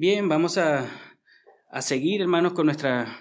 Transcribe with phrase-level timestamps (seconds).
[0.00, 0.88] Bien, vamos a,
[1.72, 3.20] a seguir, hermanos, con nuestra,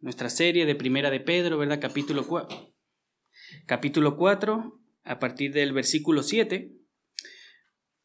[0.00, 1.78] nuestra serie de Primera de Pedro, ¿verdad?
[1.78, 2.74] Capítulo 4.
[3.66, 6.74] Capítulo 4, a partir del versículo 7.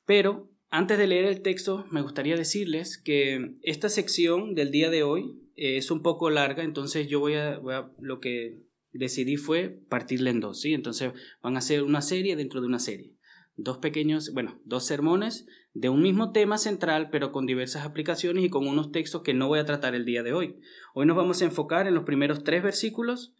[0.05, 5.03] Pero antes de leer el texto, me gustaría decirles que esta sección del día de
[5.03, 8.59] hoy es un poco larga, entonces yo voy a, voy a lo que
[8.91, 10.73] decidí fue partirla en dos, ¿sí?
[10.73, 13.18] Entonces van a ser una serie dentro de una serie
[13.61, 18.49] dos pequeños, bueno, dos sermones de un mismo tema central, pero con diversas aplicaciones y
[18.49, 20.59] con unos textos que no voy a tratar el día de hoy.
[20.93, 23.35] Hoy nos vamos a enfocar en los primeros tres versículos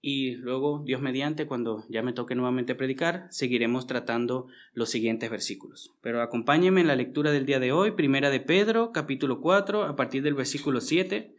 [0.00, 5.94] y luego, Dios mediante, cuando ya me toque nuevamente predicar, seguiremos tratando los siguientes versículos.
[6.00, 9.96] Pero acompáñenme en la lectura del día de hoy, primera de Pedro, capítulo 4, a
[9.96, 11.34] partir del versículo 7.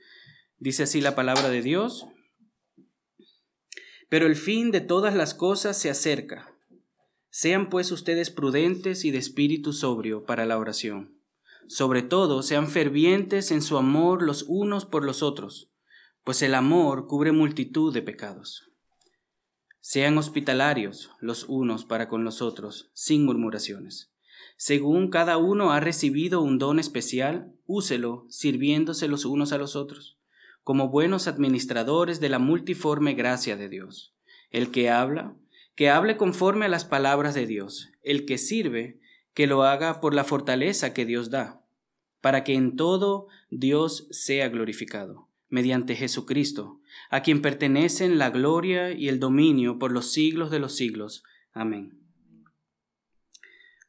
[0.57, 2.07] Dice así la palabra de Dios.
[4.09, 6.56] Pero el fin de todas las cosas se acerca
[7.40, 11.22] sean pues ustedes prudentes y de espíritu sobrio para la oración.
[11.68, 15.70] Sobre todo, sean fervientes en su amor los unos por los otros,
[16.24, 18.71] pues el amor cubre multitud de pecados.
[19.82, 24.12] Sean hospitalarios los unos para con los otros, sin murmuraciones.
[24.57, 30.18] Según cada uno ha recibido un don especial, úselo, sirviéndose los unos a los otros,
[30.63, 34.16] como buenos administradores de la multiforme gracia de Dios.
[34.49, 35.35] El que habla,
[35.77, 37.91] que hable conforme a las palabras de Dios.
[38.01, 38.99] El que sirve,
[39.35, 41.63] que lo haga por la fortaleza que Dios da,
[42.20, 49.07] para que en todo Dios sea glorificado, mediante Jesucristo, a quien pertenecen la gloria y
[49.07, 51.23] el dominio por los siglos de los siglos.
[51.53, 52.01] Amén.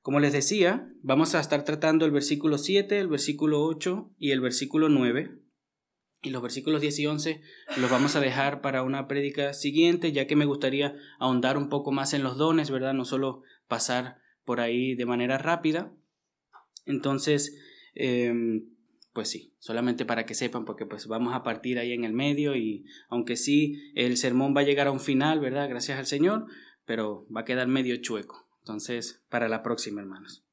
[0.02, 4.42] Como les decía, vamos a estar tratando el versículo 7, el versículo 8 y el
[4.42, 5.38] versículo 9
[6.22, 7.40] y los versículos 10 y 11
[7.76, 11.92] los vamos a dejar para una prédica siguiente, ya que me gustaría ahondar un poco
[11.92, 12.94] más en los dones, ¿verdad?
[12.94, 15.92] No solo pasar por ahí de manera rápida.
[16.86, 17.56] Entonces,
[17.94, 18.66] em,
[19.12, 22.56] pues sí, solamente para que sepan, porque pues vamos a partir ahí en el medio
[22.56, 25.68] y aunque sí, el sermón va a llegar a un final, ¿verdad?
[25.68, 26.46] Gracias al Señor,
[26.84, 28.48] pero va a quedar medio chueco.
[28.60, 30.44] Entonces, para la próxima, hermanos.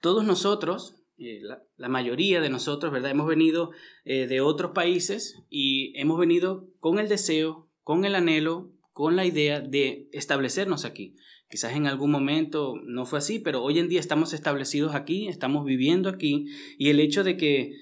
[0.00, 1.42] Todos nosotros eh,
[1.76, 3.10] la, mayoría de nosotros, ¿verdad?
[3.10, 3.72] Hemos venido
[4.04, 9.26] eh, de otros países y hemos venido con el deseo, con el anhelo, con la
[9.26, 11.16] idea de establecernos aquí.
[11.50, 15.64] Quizás en algún momento no fue así, pero hoy en día estamos establecidos aquí, estamos
[15.64, 16.46] viviendo aquí
[16.78, 17.72] y el hecho de que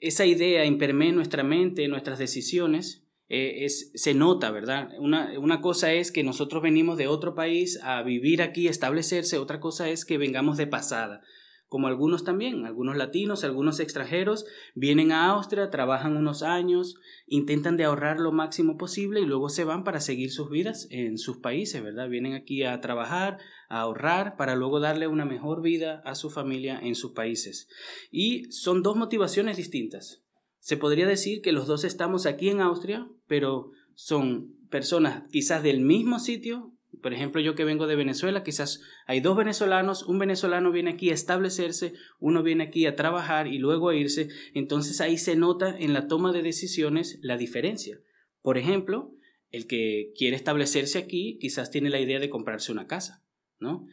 [0.00, 4.90] esa idea impermee nuestra mente, nuestras decisiones, eh, es, se nota, ¿verdad?
[5.00, 9.58] Una, una, cosa es que nosotros venimos de otro país a vivir aquí, establecerse, otra
[9.58, 11.22] cosa es que vengamos de pasada
[11.68, 14.44] como algunos también, algunos latinos, algunos extranjeros,
[14.74, 16.94] vienen a Austria, trabajan unos años,
[17.26, 21.18] intentan de ahorrar lo máximo posible y luego se van para seguir sus vidas en
[21.18, 22.08] sus países, ¿verdad?
[22.08, 23.38] Vienen aquí a trabajar,
[23.68, 27.68] a ahorrar, para luego darle una mejor vida a su familia en sus países.
[28.10, 30.22] Y son dos motivaciones distintas.
[30.60, 35.80] Se podría decir que los dos estamos aquí en Austria, pero son personas quizás del
[35.80, 40.72] mismo sitio, por ejemplo, yo que vengo de Venezuela, quizás hay dos venezolanos, un venezolano
[40.72, 45.18] viene aquí a establecerse, uno viene aquí a trabajar y luego a irse, entonces ahí
[45.18, 48.00] se nota en la toma de decisiones la diferencia.
[48.42, 49.12] Por ejemplo,
[49.50, 53.24] el que quiere establecerse aquí quizás tiene la idea de comprarse una casa,
[53.58, 53.86] ¿no?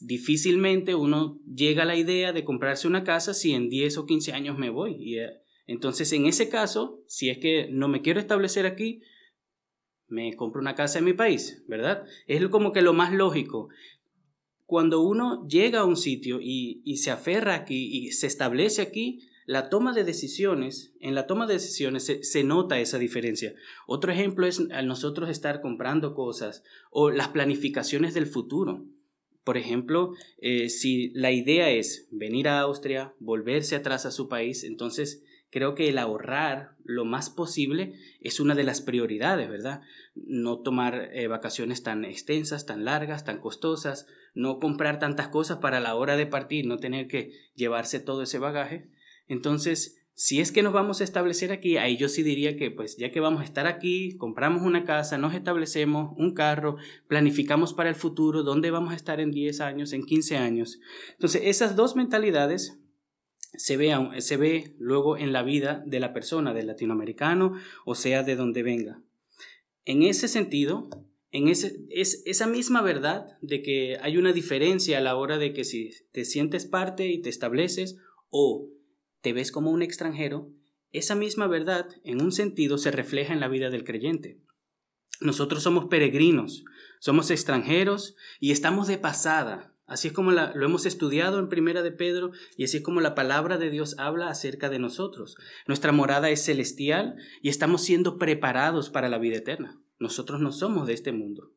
[0.00, 4.32] Difícilmente uno llega a la idea de comprarse una casa si en 10 o 15
[4.32, 4.96] años me voy.
[4.98, 5.30] Y, eh,
[5.66, 9.02] entonces, en ese caso, si es que no me quiero establecer aquí,
[10.08, 12.04] me compro una casa en mi país, ¿verdad?
[12.26, 13.68] Es como que lo más lógico.
[14.64, 19.68] Cuando uno llega a un sitio y, se aferra aquí y se establece aquí, la
[19.68, 23.54] toma de decisiones, en la toma de decisiones se, nota esa diferencia.
[23.86, 28.84] Otro ejemplo es al nosotros estar comprando cosas o las planificaciones del futuro.
[29.44, 34.64] Por ejemplo, eh, si la idea es venir a Austria, volverse atrás a su país,
[34.64, 35.22] entonces
[35.56, 39.80] creo que el ahorrar lo más posible es una de las prioridades, ¿verdad?
[40.14, 45.80] No tomar eh, vacaciones tan extensas, tan largas, tan costosas, no comprar tantas cosas para
[45.80, 48.90] la hora de partir, no tener que llevarse todo ese bagaje.
[49.28, 52.98] Entonces, si es que nos vamos a establecer aquí, ahí yo sí diría que pues
[52.98, 56.76] ya que vamos a estar aquí, compramos una casa, nos establecemos un carro,
[57.08, 60.80] planificamos para el futuro, dónde vamos a estar en 10 años, en 15 años.
[61.12, 62.78] Entonces, esas dos mentalidades
[63.58, 67.54] se ve, se ve luego en la vida de la persona, del latinoamericano,
[67.84, 69.02] o sea, de donde venga.
[69.84, 70.88] En ese sentido,
[71.30, 75.52] en ese, es esa misma verdad de que hay una diferencia a la hora de
[75.52, 77.96] que si te sientes parte y te estableces
[78.30, 78.70] o
[79.20, 80.50] te ves como un extranjero,
[80.92, 84.40] esa misma verdad en un sentido se refleja en la vida del creyente.
[85.20, 86.64] Nosotros somos peregrinos,
[87.00, 91.92] somos extranjeros y estamos de pasada Así es como lo hemos estudiado en Primera de
[91.92, 95.36] Pedro y así es como la palabra de Dios habla acerca de nosotros.
[95.68, 99.80] Nuestra morada es celestial y estamos siendo preparados para la vida eterna.
[100.00, 101.52] Nosotros no somos de este mundo.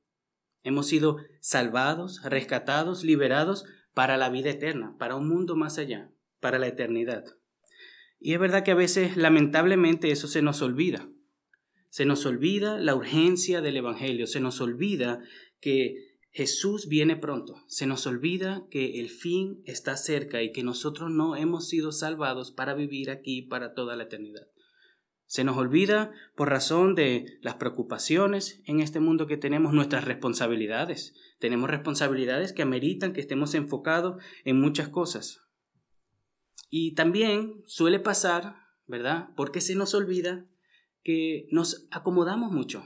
[0.63, 3.65] Hemos sido salvados, rescatados, liberados
[3.95, 7.23] para la vida eterna, para un mundo más allá, para la eternidad.
[8.19, 11.07] Y es verdad que a veces, lamentablemente, eso se nos olvida.
[11.89, 15.21] Se nos olvida la urgencia del Evangelio, se nos olvida
[15.59, 17.63] que Jesús viene pronto.
[17.67, 22.51] Se nos olvida que el fin está cerca y que nosotros no hemos sido salvados
[22.51, 24.47] para vivir aquí para toda la eternidad.
[25.25, 31.13] Se nos olvida por razón de las preocupaciones en este mundo que tenemos, nuestras responsabilidades.
[31.37, 35.41] Tenemos responsabilidades que ameritan que estemos enfocados en muchas cosas.
[36.71, 38.55] Y también suele pasar,
[38.87, 39.29] ¿verdad?
[39.35, 40.45] Porque se nos olvida
[41.03, 42.83] que nos acomodamos mucho.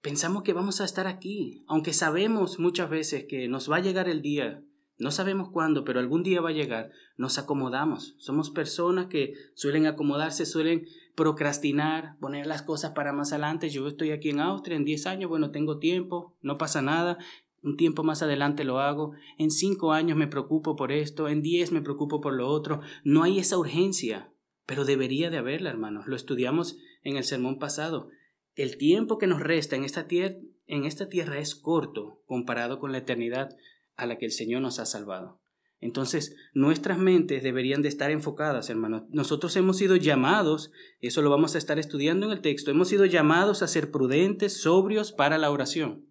[0.00, 4.08] Pensamos que vamos a estar aquí, aunque sabemos muchas veces que nos va a llegar
[4.08, 4.62] el día,
[4.98, 8.14] no sabemos cuándo, pero algún día va a llegar, nos acomodamos.
[8.18, 13.68] Somos personas que suelen acomodarse, suelen procrastinar, poner las cosas para más adelante.
[13.68, 17.18] Yo estoy aquí en Austria en 10 años, bueno, tengo tiempo, no pasa nada,
[17.62, 21.72] un tiempo más adelante lo hago, en 5 años me preocupo por esto, en 10
[21.72, 22.80] me preocupo por lo otro.
[23.04, 24.32] No hay esa urgencia,
[24.64, 26.06] pero debería de haberla, hermanos.
[26.06, 28.08] Lo estudiamos en el sermón pasado.
[28.56, 33.54] El tiempo que nos resta en esta, tierra, es corto comparado con la eternidad
[33.96, 35.42] a la que el Señor nos ha salvado.
[35.78, 39.02] Entonces, nuestras mentes deberían de estar enfocadas, hermanos.
[39.10, 40.72] Nosotros hemos sido llamados,
[41.02, 44.62] eso lo vamos a estar estudiando en el texto, hemos sido llamados a ser prudentes,
[44.62, 46.06] sobrios para la oración.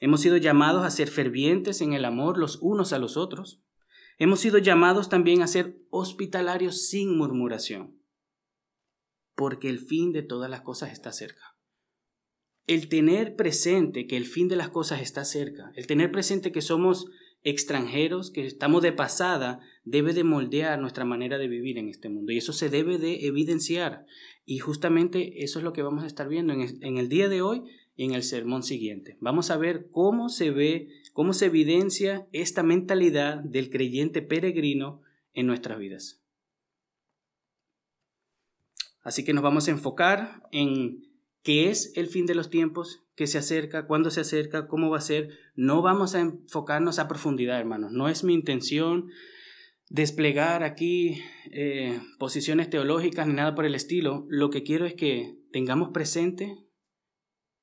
[0.00, 3.60] Hemos sido llamados a ser fervientes en el amor los unos a los otros.
[4.18, 8.02] Hemos sido llamados también a ser hospitalarios sin murmuración
[9.34, 11.56] porque el fin de todas las cosas está cerca.
[12.66, 16.62] El tener presente que el fin de las cosas está cerca, el tener presente que
[16.62, 17.06] somos
[17.42, 22.32] extranjeros, que estamos de pasada, debe de moldear nuestra manera de vivir en este mundo.
[22.32, 24.06] Y eso se debe de evidenciar.
[24.46, 27.62] Y justamente eso es lo que vamos a estar viendo en el día de hoy
[27.96, 29.18] y en el sermón siguiente.
[29.20, 35.02] Vamos a ver cómo se ve, cómo se evidencia esta mentalidad del creyente peregrino
[35.34, 36.23] en nuestras vidas.
[39.04, 41.04] Así que nos vamos a enfocar en
[41.42, 44.98] qué es el fin de los tiempos, qué se acerca, cuándo se acerca, cómo va
[44.98, 45.28] a ser.
[45.54, 47.92] No vamos a enfocarnos a profundidad, hermanos.
[47.92, 49.10] No es mi intención
[49.90, 51.22] desplegar aquí
[51.52, 54.26] eh, posiciones teológicas ni nada por el estilo.
[54.28, 56.56] Lo que quiero es que tengamos presente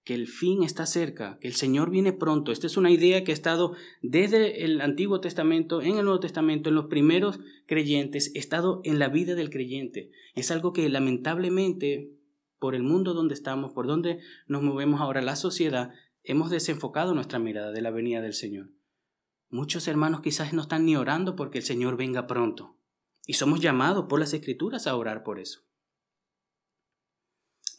[0.04, 2.52] que el fin está cerca, que el Señor viene pronto.
[2.52, 6.70] Esta es una idea que ha estado desde el Antiguo Testamento, en el Nuevo Testamento,
[6.70, 10.12] en los primeros creyentes, ha estado en la vida del creyente.
[10.34, 12.16] Es algo que lamentablemente,
[12.58, 15.92] por el mundo donde estamos, por donde nos movemos ahora, la sociedad,
[16.24, 18.72] hemos desenfocado nuestra mirada de la venida del Señor.
[19.50, 22.78] Muchos hermanos quizás no están ni orando porque el Señor venga pronto.
[23.28, 25.62] Y somos llamados por las Escrituras a orar por eso.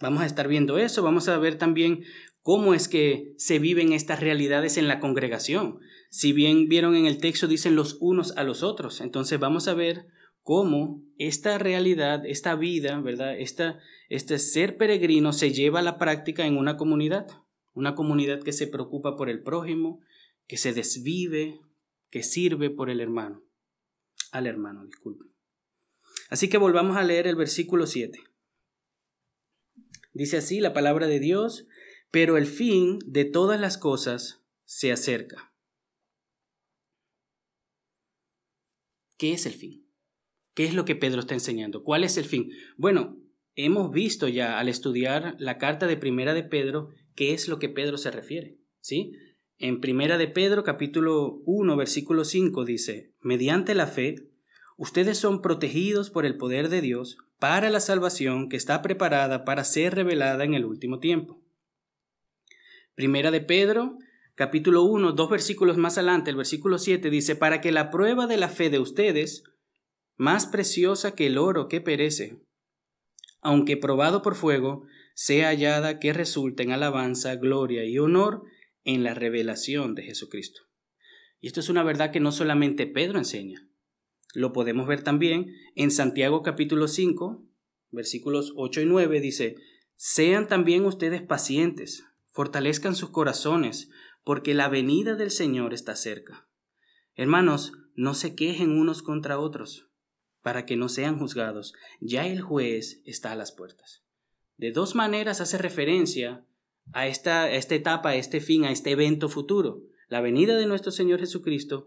[0.03, 2.03] Vamos a estar viendo eso, vamos a ver también
[2.41, 5.79] cómo es que se viven estas realidades en la congregación.
[6.11, 9.75] Si bien vieron en el texto dicen los unos a los otros, entonces vamos a
[9.75, 10.07] ver
[10.43, 13.39] cómo esta realidad, esta vida, ¿verdad?
[13.39, 13.79] Esta,
[14.09, 17.29] este ser peregrino se lleva a la práctica en una comunidad,
[17.73, 20.01] una comunidad que se preocupa por el prójimo,
[20.49, 21.61] que se desvive,
[22.11, 23.45] que sirve por el hermano,
[24.33, 25.27] al hermano, disculpe.
[26.29, 28.19] Así que volvamos a leer el versículo 7.
[30.13, 31.67] Dice así la palabra de Dios,
[32.11, 35.53] pero el fin de todas las cosas se acerca.
[39.17, 39.87] ¿Qué es el fin?
[40.55, 41.83] ¿Qué es lo que Pedro está enseñando?
[41.83, 42.51] ¿Cuál es el fin?
[42.77, 43.19] Bueno,
[43.55, 47.69] hemos visto ya al estudiar la carta de Primera de Pedro qué es lo que
[47.69, 49.13] Pedro se refiere, ¿sí?
[49.59, 54.17] En Primera de Pedro capítulo 1 versículo 5 dice, mediante la fe,
[54.77, 59.65] ustedes son protegidos por el poder de Dios para la salvación que está preparada para
[59.65, 61.43] ser revelada en el último tiempo.
[62.95, 63.99] Primera de Pedro,
[64.37, 68.37] capítulo 1, dos versículos más adelante, el versículo 7 dice, para que la prueba de
[68.37, 69.43] la fe de ustedes,
[70.17, 72.39] más preciosa que el oro que perece,
[73.41, 78.45] aunque probado por fuego, sea hallada que resulte en alabanza, gloria y honor
[78.85, 80.63] en la revelación de Jesucristo.
[81.41, 83.67] Y esto es una verdad que no solamente Pedro enseña,
[84.33, 87.45] lo podemos ver también en Santiago capítulo 5,
[87.91, 89.57] versículos 8 y 9, dice,
[89.97, 93.91] Sean también ustedes pacientes, fortalezcan sus corazones,
[94.25, 96.49] porque la venida del Señor está cerca.
[97.15, 99.91] Hermanos, no se quejen unos contra otros,
[100.41, 101.75] para que no sean juzgados.
[102.01, 104.03] Ya el juez está a las puertas.
[104.57, 106.45] De dos maneras hace referencia
[106.93, 109.83] a esta, a esta etapa, a este fin, a este evento futuro.
[110.09, 111.87] la venida de nuestro Señor Jesucristo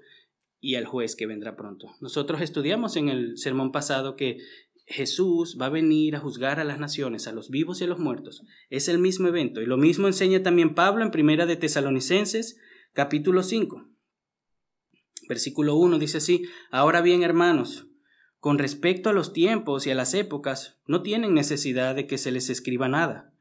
[0.60, 1.92] y al juez que vendrá pronto.
[2.02, 4.40] Nosotros estudiamos en el sermón pasado que
[4.88, 8.00] Jesús va a venir a juzgar a las naciones, a los vivos y a los
[8.00, 8.44] muertos.
[8.70, 9.62] Es el mismo evento.
[9.62, 12.58] Y lo mismo enseña también Pablo en Primera de Tesalonicenses,
[12.94, 13.88] capítulo 5.
[15.28, 17.88] Versículo 1 dice así, Ahora bien, hermanos,
[18.40, 22.32] con respecto a los tiempos y a las épocas, no tienen necesidad de que se
[22.32, 23.34] les escriba nada,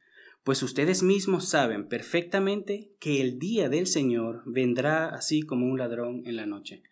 [0.44, 6.22] pues ustedes mismos saben perfectamente que el día del Señor vendrá así como un ladrón
[6.24, 6.82] en la noche.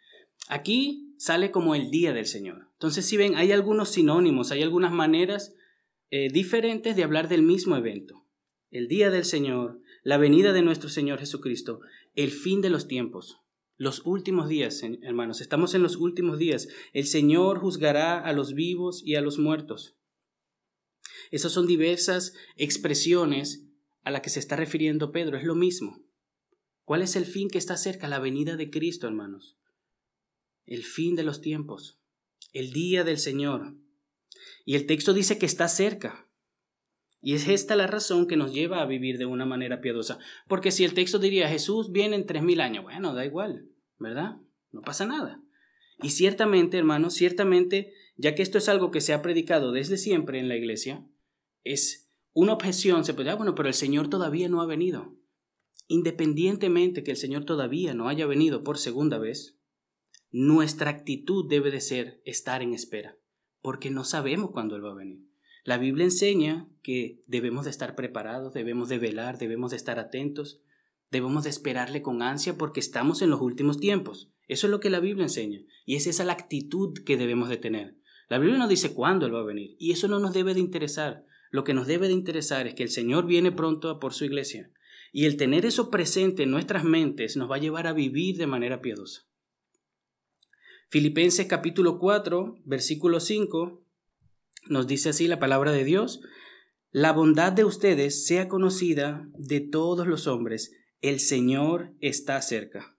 [0.48, 2.68] Aquí sale como el día del Señor.
[2.72, 5.54] Entonces, si ven, hay algunos sinónimos, hay algunas maneras
[6.10, 8.26] eh, diferentes de hablar del mismo evento.
[8.70, 11.80] El día del Señor, la venida de nuestro Señor Jesucristo,
[12.14, 13.38] el fin de los tiempos.
[13.76, 16.68] Los últimos días, hermanos, estamos en los últimos días.
[16.92, 19.96] El Señor juzgará a los vivos y a los muertos.
[21.30, 23.64] Esas son diversas expresiones
[24.02, 25.36] a las que se está refiriendo Pedro.
[25.36, 26.04] Es lo mismo.
[26.84, 28.08] ¿Cuál es el fin que está cerca?
[28.08, 29.56] La venida de Cristo, hermanos.
[30.66, 31.98] El fin de los tiempos.
[32.52, 33.74] El día del Señor.
[34.64, 36.28] Y el texto dice que está cerca.
[37.20, 40.18] Y es esta la razón que nos lleva a vivir de una manera piadosa.
[40.48, 44.38] Porque si el texto diría Jesús viene en tres mil años, bueno, da igual, ¿verdad?
[44.72, 45.40] No pasa nada.
[46.02, 50.40] Y ciertamente, hermanos, ciertamente, ya que esto es algo que se ha predicado desde siempre
[50.40, 51.06] en la iglesia,
[51.62, 55.14] es una objeción, se puede ah, bueno, pero el Señor todavía no ha venido.
[55.86, 59.58] Independientemente que el Señor todavía no haya venido por segunda vez,
[60.34, 63.18] nuestra actitud debe de ser estar en espera,
[63.60, 65.20] porque no sabemos cuándo Él va a venir.
[65.62, 70.62] La Biblia enseña que debemos de estar preparados, debemos de velar, debemos de estar atentos,
[71.10, 74.32] debemos de esperarle con ansia porque estamos en los últimos tiempos.
[74.48, 77.58] Eso es lo que la Biblia enseña y es esa la actitud que debemos de
[77.58, 77.98] tener.
[78.30, 80.60] La Biblia no dice cuándo Él va a venir y eso no nos debe de
[80.60, 81.26] interesar.
[81.50, 84.70] Lo que nos debe de interesar es que el Señor viene pronto por su iglesia
[85.12, 88.46] y el tener eso presente en nuestras mentes nos va a llevar a vivir de
[88.46, 89.26] manera piadosa.
[90.92, 93.82] Filipenses capítulo 4, versículo 5
[94.68, 96.20] nos dice así la palabra de Dios,
[96.90, 100.70] la bondad de ustedes sea conocida de todos los hombres,
[101.00, 102.98] el Señor está cerca.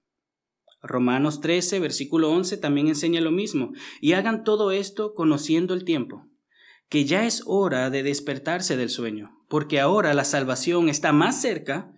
[0.81, 6.25] Romanos 13, versículo 11 también enseña lo mismo, y hagan todo esto conociendo el tiempo,
[6.89, 11.93] que ya es hora de despertarse del sueño, porque ahora la salvación está más cerca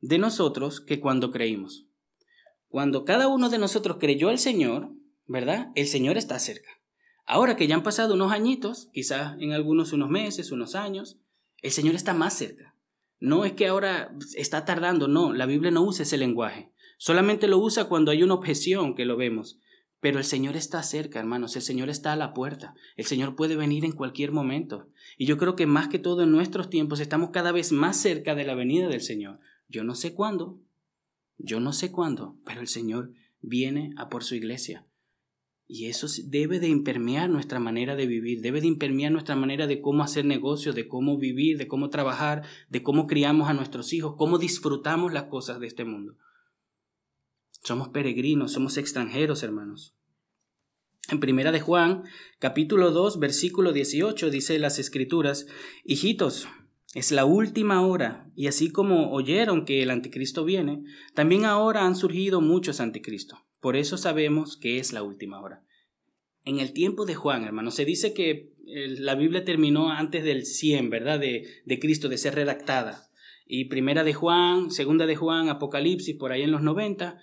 [0.00, 1.86] de nosotros que cuando creímos.
[2.66, 4.95] Cuando cada uno de nosotros creyó al Señor,
[5.26, 5.68] ¿verdad?
[5.74, 6.70] El Señor está cerca.
[7.24, 11.18] Ahora que ya han pasado unos añitos, quizás en algunos unos meses, unos años,
[11.62, 12.74] el Señor está más cerca.
[13.18, 16.70] No es que ahora está tardando, no, la Biblia no usa ese lenguaje.
[16.98, 19.58] Solamente lo usa cuando hay una objeción que lo vemos.
[20.00, 23.56] Pero el Señor está cerca, hermanos, el Señor está a la puerta, el Señor puede
[23.56, 24.88] venir en cualquier momento.
[25.16, 28.34] Y yo creo que más que todo en nuestros tiempos estamos cada vez más cerca
[28.34, 29.40] de la venida del Señor.
[29.68, 30.60] Yo no sé cuándo,
[31.38, 34.84] yo no sé cuándo, pero el Señor viene a por su iglesia.
[35.68, 39.80] Y eso debe de impermear nuestra manera de vivir, debe de impermear nuestra manera de
[39.80, 44.14] cómo hacer negocios, de cómo vivir, de cómo trabajar, de cómo criamos a nuestros hijos,
[44.16, 46.16] cómo disfrutamos las cosas de este mundo.
[47.64, 49.96] Somos peregrinos, somos extranjeros, hermanos.
[51.08, 52.04] En Primera de Juan,
[52.38, 55.46] capítulo 2, versículo 18, dice las Escrituras,
[55.84, 56.48] Hijitos,
[56.94, 61.96] es la última hora, y así como oyeron que el anticristo viene, también ahora han
[61.96, 63.45] surgido muchos anticristos.
[63.60, 65.64] Por eso sabemos que es la última hora.
[66.44, 70.46] En el tiempo de Juan, hermano, se dice que eh, la Biblia terminó antes del
[70.46, 71.18] 100, ¿verdad?
[71.18, 73.10] De, de Cristo, de ser redactada.
[73.46, 77.20] Y primera de Juan, segunda de Juan, Apocalipsis, por ahí en los 90,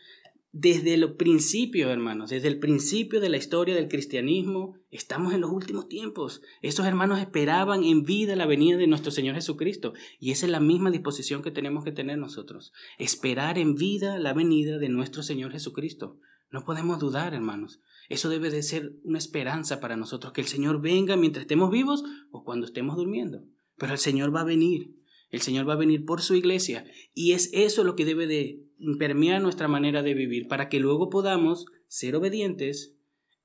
[0.55, 5.49] desde el principio, hermanos, desde el principio de la historia del cristianismo, estamos en los
[5.49, 6.43] últimos tiempos.
[6.61, 9.93] Esos hermanos esperaban en vida la venida de nuestro Señor Jesucristo.
[10.19, 12.71] Y esa es la misma disposición que tenemos que tener nosotros.
[12.99, 16.19] Esperar en vida la venida de nuestro Señor Jesucristo.
[16.51, 17.81] No podemos dudar, hermanos.
[18.07, 22.03] Eso debe de ser una esperanza para nosotros, que el Señor venga mientras estemos vivos
[22.29, 23.43] o cuando estemos durmiendo.
[23.75, 24.93] Pero el Señor va a venir.
[25.33, 26.85] El Señor va a venir por su iglesia.
[27.15, 28.67] Y es eso lo que debe de
[28.99, 32.95] permear nuestra manera de vivir, para que luego podamos ser obedientes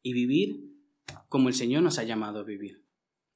[0.03, 0.67] y vivir
[1.31, 2.85] como el Señor nos ha llamado a vivir.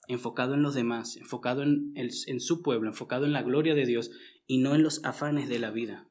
[0.06, 4.10] Enfocado en los demás, enfocado en, en su pueblo, enfocado en la gloria de Dios
[4.46, 6.10] y no en los afanes de la vida.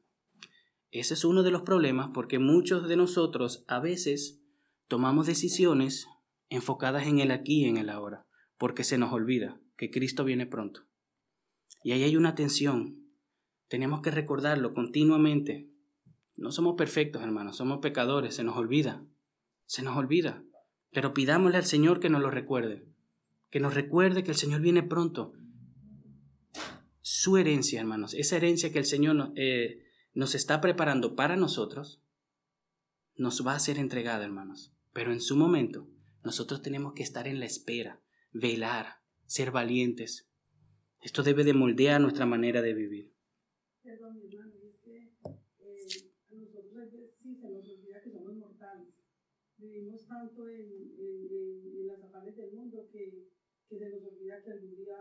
[0.90, 4.42] Ese es uno de los problemas porque muchos de nosotros a veces
[4.88, 6.08] tomamos decisiones
[6.48, 8.26] enfocadas en el aquí y en el ahora,
[8.58, 10.88] porque se nos olvida que Cristo viene pronto.
[11.84, 13.08] Y ahí hay una tensión.
[13.68, 15.68] Tenemos que recordarlo continuamente.
[16.36, 19.04] No somos perfectos, hermanos, somos pecadores, se nos olvida.
[19.66, 20.44] Se nos olvida.
[20.90, 22.86] Pero pidámosle al Señor que nos lo recuerde.
[23.50, 25.32] Que nos recuerde que el Señor viene pronto.
[27.00, 29.84] Su herencia, hermanos, esa herencia que el Señor nos, eh,
[30.14, 32.02] nos está preparando para nosotros,
[33.16, 34.74] nos va a ser entregada, hermanos.
[34.92, 35.88] Pero en su momento,
[36.24, 38.00] nosotros tenemos que estar en la espera,
[38.32, 40.28] velar, ser valientes.
[41.02, 43.12] Esto debe de moldear nuestra manera de vivir.
[43.82, 45.10] Perdón, mi hermano, es que eh,
[46.30, 48.94] a nosotros a veces sí se nos olvida que somos mortales.
[49.58, 53.26] Vivimos tanto en, en, en, las afanes del mundo que,
[53.68, 54.96] que, se nos olvida que algún día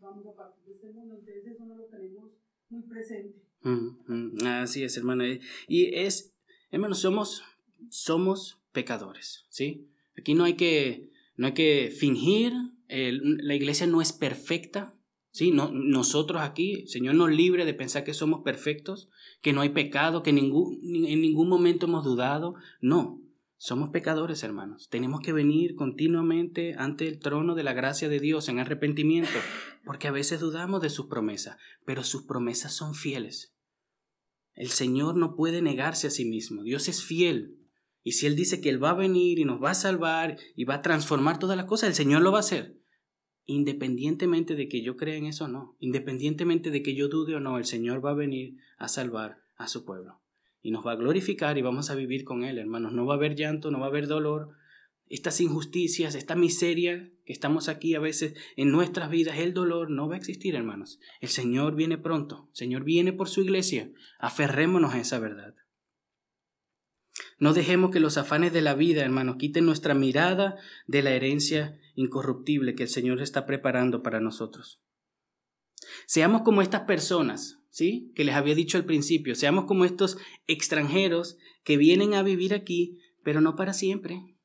[0.00, 1.14] vamos a partir de este mundo.
[1.14, 2.32] Entonces eso no lo tenemos
[2.68, 3.42] muy presente.
[3.62, 5.24] Mm, mm, así es, hermano.
[5.66, 6.34] Y es,
[6.70, 7.42] hermano, somos,
[7.88, 9.88] somos pecadores, ¿sí?
[10.18, 12.52] Aquí no hay que, no hay que fingir,
[12.88, 14.94] la iglesia no es perfecta,
[15.32, 15.50] ¿sí?
[15.50, 19.08] No, nosotros aquí, Señor nos libre de pensar que somos perfectos,
[19.40, 22.54] que no hay pecado, que en ningún momento hemos dudado.
[22.80, 23.20] No,
[23.56, 24.88] somos pecadores, hermanos.
[24.88, 29.38] Tenemos que venir continuamente ante el trono de la gracia de Dios en arrepentimiento,
[29.84, 33.54] porque a veces dudamos de sus promesas, pero sus promesas son fieles.
[34.54, 36.62] El Señor no puede negarse a sí mismo.
[36.62, 37.56] Dios es fiel.
[38.02, 40.64] Y si Él dice que Él va a venir y nos va a salvar y
[40.64, 42.81] va a transformar todas las cosas, el Señor lo va a hacer.
[43.52, 47.40] Independientemente de que yo crea en eso o no, independientemente de que yo dude o
[47.40, 50.22] no, el Señor va a venir a salvar a su pueblo.
[50.62, 52.94] Y nos va a glorificar y vamos a vivir con Él, hermanos.
[52.94, 54.56] No va a haber llanto, no va a haber dolor.
[55.06, 60.08] Estas injusticias, esta miseria que estamos aquí a veces en nuestras vidas, el dolor no
[60.08, 60.98] va a existir, hermanos.
[61.20, 62.48] El Señor viene pronto.
[62.52, 63.92] El Señor viene por su iglesia.
[64.18, 65.54] Aferrémonos a esa verdad.
[67.38, 70.56] No dejemos que los afanes de la vida, hermanos, quiten nuestra mirada
[70.86, 74.80] de la herencia incorruptible que el Señor está preparando para nosotros.
[76.06, 78.12] Seamos como estas personas, ¿sí?
[78.14, 82.98] Que les había dicho al principio, seamos como estos extranjeros que vienen a vivir aquí,
[83.22, 84.36] pero no para siempre.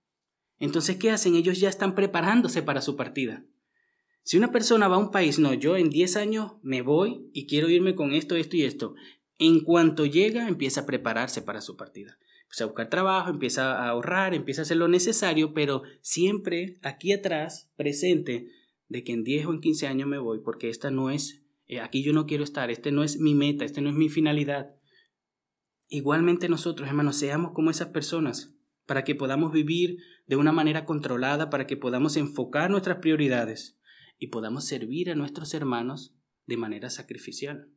[0.59, 1.35] Entonces, ¿qué hacen?
[1.35, 3.45] Ellos ya están preparándose para su partida.
[4.23, 7.47] Si una persona va a un país, no, yo en 10 años me voy y
[7.47, 8.95] quiero irme con esto, esto y esto.
[9.39, 13.89] En cuanto llega, empieza a prepararse para su partida empieza a buscar trabajo, empieza a
[13.89, 18.47] ahorrar, empieza a hacer lo necesario, pero siempre aquí atrás, presente,
[18.87, 21.81] de que en 10 o en 15 años me voy, porque esta no es, eh,
[21.81, 24.75] aquí yo no quiero estar, este no es mi meta, este no es mi finalidad.
[25.89, 28.53] Igualmente nosotros, hermanos, seamos como esas personas,
[28.85, 33.77] para que podamos vivir de una manera controlada, para que podamos enfocar nuestras prioridades
[34.17, 37.69] y podamos servir a nuestros hermanos de manera sacrificial.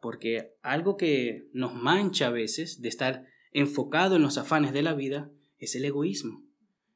[0.00, 4.94] Porque algo que nos mancha a veces de estar enfocado en los afanes de la
[4.94, 6.44] vida es el egoísmo.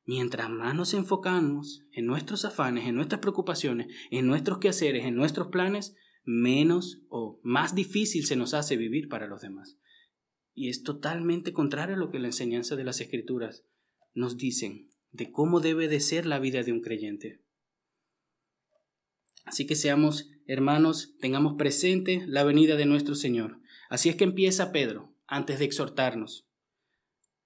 [0.07, 5.49] Mientras más nos enfocamos en nuestros afanes, en nuestras preocupaciones, en nuestros quehaceres, en nuestros
[5.49, 9.79] planes, menos o más difícil se nos hace vivir para los demás.
[10.55, 13.65] Y es totalmente contrario a lo que la enseñanza de las Escrituras
[14.13, 17.41] nos dicen de cómo debe de ser la vida de un creyente.
[19.45, 23.61] Así que seamos hermanos, tengamos presente la venida de nuestro Señor.
[23.89, 26.44] Así es que empieza Pedro antes de exhortarnos.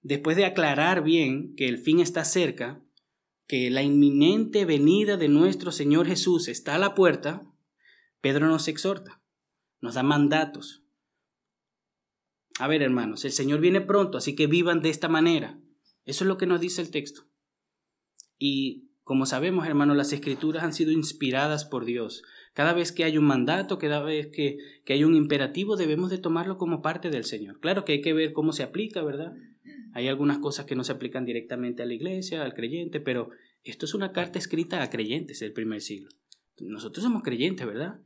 [0.01, 2.81] Después de aclarar bien que el fin está cerca,
[3.47, 7.51] que la inminente venida de nuestro Señor Jesús está a la puerta,
[8.21, 9.21] Pedro nos exhorta,
[9.81, 10.83] nos da mandatos.
[12.59, 15.59] A ver, hermanos, el Señor viene pronto, así que vivan de esta manera.
[16.05, 17.23] Eso es lo que nos dice el texto.
[18.37, 23.17] Y como sabemos, hermanos, las escrituras han sido inspiradas por Dios cada vez que hay
[23.17, 24.57] un mandato, cada vez que,
[24.87, 27.59] hay un imperativo, debemos de tomarlo como parte del Señor.
[27.61, 29.33] Claro que hay que ver cómo se aplica, ¿verdad?
[29.93, 33.29] Hay algunas cosas que no se aplican directamente a la iglesia, al creyente, pero
[33.63, 36.09] esto es una carta escrita a creyentes del primer siglo.
[36.59, 38.01] Nosotros somos creyentes, ¿verdad?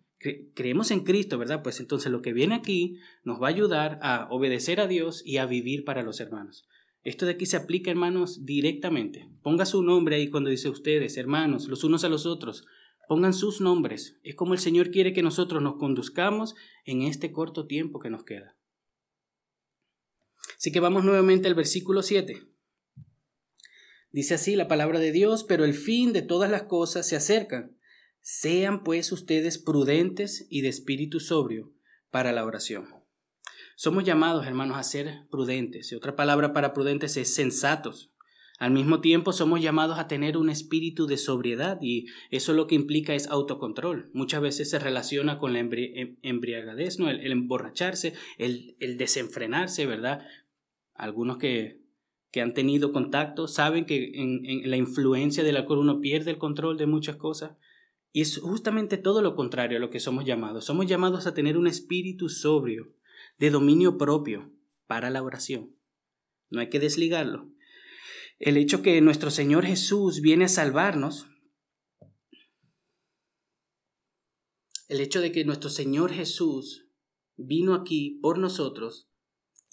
[0.54, 1.62] creemos en Cristo, ¿verdad?
[1.64, 5.38] Pues entonces lo que viene aquí nos va a ayudar a obedecer a Dios y
[5.38, 6.66] a vivir para los hermanos.
[7.04, 9.30] Esto de aquí se aplica, hermanos, directamente.
[9.42, 12.66] Ponga su nombre ahí cuando dice ustedes, hermanos, los unos a los otros.
[13.10, 14.18] Pongan sus nombres.
[14.24, 18.24] Es como el Señor quiere que nosotros nos conduzcamos en este corto tiempo que nos
[18.24, 18.56] queda.
[20.64, 22.42] Así que vamos nuevamente al versículo 7.
[24.14, 27.70] Dice así la palabra de Dios, pero el fin de todas las cosas se acerca.
[28.22, 31.74] Sean pues ustedes prudentes y de espíritu sobrio
[32.12, 32.88] para la oración.
[33.76, 35.92] Somos llamados, hermanos, a ser prudentes.
[35.92, 38.14] Y otra palabra para prudentes es sensatos.
[38.64, 42.76] Al mismo tiempo somos llamados a tener un espíritu de sobriedad y eso lo que
[42.76, 44.10] implica es autocontrol.
[44.14, 47.10] Muchas veces se relaciona con la em, embriagadez, ¿no?
[47.10, 50.26] el, emborracharse, el, desenfrenarse, ¿verdad?
[50.94, 51.82] Algunos que,
[52.32, 56.78] que han tenido contacto saben que en, la influencia del alcohol uno pierde el control
[56.78, 57.58] de muchas cosas.
[58.12, 60.66] Y es justamente todo lo contrario a lo que somos llamados.
[60.66, 62.94] Somos llamados a tener un espíritu sobrio,
[63.40, 64.52] de dominio propio,
[64.86, 65.76] para la oración.
[66.50, 67.54] No hay que desligarlo
[68.46, 71.28] el hecho que nuestro Señor Jesús viene a salvarnos,
[74.90, 76.86] el hecho de que nuestro Señor Jesús
[77.38, 79.10] vino aquí por nosotros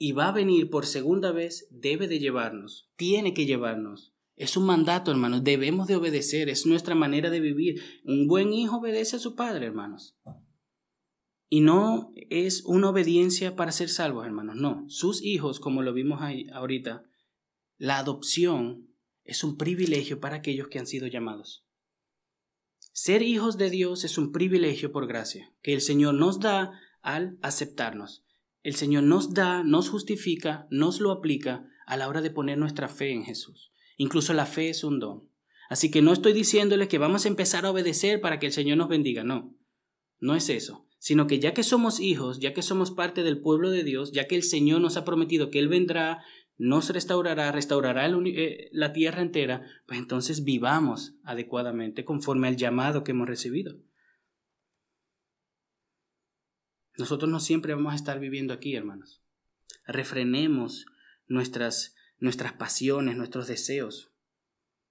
[0.02, 4.14] y va a venir por segunda vez, debe de llevarnos, tiene que llevarnos.
[4.34, 7.82] Es un mandato, hermanos, debemos de obedecer, es nuestra manera de vivir.
[8.04, 10.16] Un buen hijo obedece a su padre, hermanos.
[11.50, 14.86] Y no es una obediencia para ser salvos, hermanos, no.
[14.88, 17.04] Sus hijos, como lo vimos ahí ahorita,
[17.76, 18.88] la adopción
[19.24, 21.66] es un privilegio para aquellos que han sido llamados.
[22.94, 27.38] Ser hijos de Dios es un privilegio por gracia, que el Señor nos da al
[27.42, 28.24] aceptarnos.
[28.62, 32.88] El Señor nos da, nos justifica, nos lo aplica a la hora de poner nuestra
[32.88, 33.72] fe en Jesús.
[33.96, 35.30] Incluso la fe es un don.
[35.70, 38.76] Así que no estoy diciéndole que vamos a empezar a obedecer para que el Señor
[38.76, 39.56] nos bendiga, no.
[40.18, 43.70] No es eso, sino que ya que somos hijos, ya que somos parte del pueblo
[43.70, 46.22] de Dios, ya que el Señor nos ha prometido que Él vendrá,
[46.58, 53.12] nos restaurará, restaurará eh, la tierra entera, pues entonces vivamos adecuadamente conforme al llamado que
[53.12, 53.78] hemos recibido.
[57.00, 59.22] Nosotros no siempre vamos a estar viviendo aquí, hermanos.
[59.86, 60.86] Refrenemos
[61.26, 64.12] nuestras, nuestras pasiones, nuestros deseos.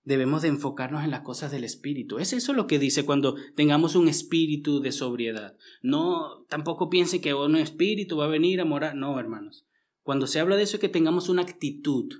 [0.03, 2.17] Debemos de enfocarnos en las cosas del espíritu.
[2.17, 5.55] Es eso lo que dice cuando tengamos un espíritu de sobriedad.
[5.83, 8.95] No, tampoco piense que un espíritu va a venir a morar.
[8.95, 9.67] No, hermanos.
[10.01, 12.11] Cuando se habla de eso es que tengamos una actitud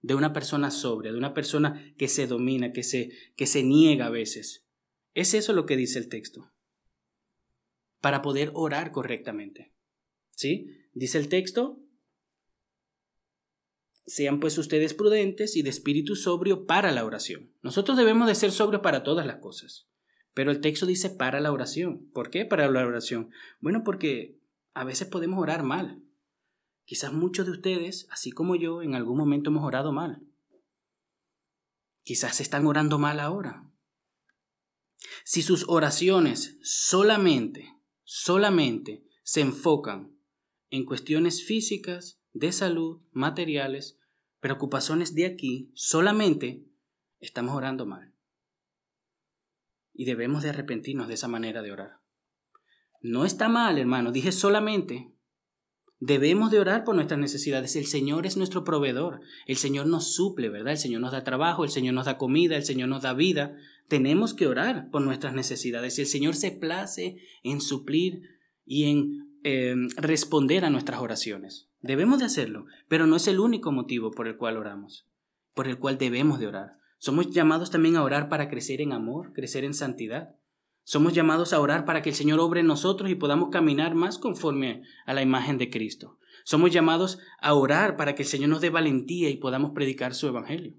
[0.00, 4.06] de una persona sobria, de una persona que se domina, que se, que se niega
[4.06, 4.66] a veces.
[5.14, 6.52] Es eso lo que dice el texto
[8.00, 9.72] para poder orar correctamente.
[10.34, 10.68] ¿Sí?
[10.94, 11.80] Dice el texto,
[14.06, 17.52] sean pues ustedes prudentes y de espíritu sobrio para la oración.
[17.62, 19.86] Nosotros debemos de ser sobrios para todas las cosas,
[20.32, 22.08] pero el texto dice para la oración.
[22.12, 23.30] ¿Por qué para la oración?
[23.60, 24.38] Bueno, porque
[24.74, 26.00] a veces podemos orar mal.
[26.84, 30.22] Quizás muchos de ustedes, así como yo, en algún momento hemos orado mal.
[32.02, 33.68] Quizás están orando mal ahora.
[35.24, 37.77] Si sus oraciones solamente
[38.10, 40.18] solamente se enfocan
[40.70, 43.98] en cuestiones físicas, de salud, materiales,
[44.40, 46.64] preocupaciones de aquí, solamente
[47.20, 48.14] estamos orando mal.
[49.92, 52.00] Y debemos de arrepentirnos de esa manera de orar.
[53.02, 55.12] No está mal, hermano, dije solamente.
[56.00, 57.74] Debemos de orar por nuestras necesidades.
[57.74, 59.20] El Señor es nuestro proveedor.
[59.46, 60.72] El Señor nos suple, ¿verdad?
[60.72, 63.56] El Señor nos da trabajo, el Señor nos da comida, el Señor nos da vida
[63.88, 68.22] tenemos que orar por nuestras necesidades y el Señor se place en suplir
[68.64, 71.68] y en eh, responder a nuestras oraciones.
[71.80, 75.08] Debemos de hacerlo, pero no es el único motivo por el cual oramos,
[75.54, 76.76] por el cual debemos de orar.
[76.98, 80.34] Somos llamados también a orar para crecer en amor, crecer en santidad.
[80.88, 84.16] Somos llamados a orar para que el Señor obre en nosotros y podamos caminar más
[84.16, 86.18] conforme a la imagen de Cristo.
[86.44, 90.28] Somos llamados a orar para que el Señor nos dé valentía y podamos predicar su
[90.28, 90.78] Evangelio.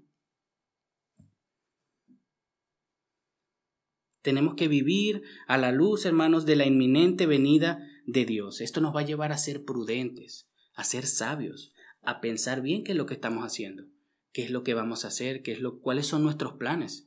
[4.20, 8.60] Tenemos que vivir a la luz, hermanos, de la inminente venida de Dios.
[8.60, 12.90] Esto nos va a llevar a ser prudentes, a ser sabios, a pensar bien qué
[12.90, 13.84] es lo que estamos haciendo,
[14.32, 17.06] qué es lo que vamos a hacer, qué es lo, cuáles son nuestros planes.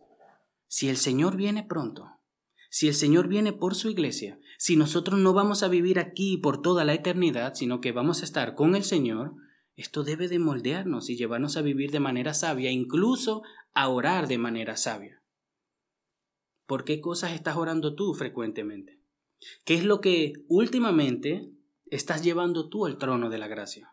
[0.67, 2.12] Si el Señor viene pronto,
[2.73, 6.63] si el Señor viene por su iglesia, si nosotros no vamos a vivir aquí por
[6.63, 9.35] toda la eternidad, sino que vamos a estar con el Señor,
[9.75, 13.43] esto debe de moldearnos y llevarnos a vivir de manera sabia, incluso
[13.75, 15.21] a orar de manera sabia.
[16.65, 18.99] ¿Por qué cosas estás orando tú frecuentemente?
[19.65, 21.51] ¿Qué es lo que últimamente
[21.91, 23.91] estás llevando tú al trono de la gracia?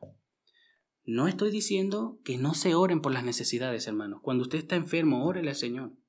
[1.05, 4.21] No estoy diciendo que no se oren por las necesidades, hermanos.
[4.23, 6.00] Cuando usted está enfermo, órele al Señor.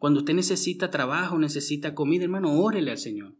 [0.00, 3.36] Cuando usted necesita trabajo, necesita comida, hermano, órele al Señor.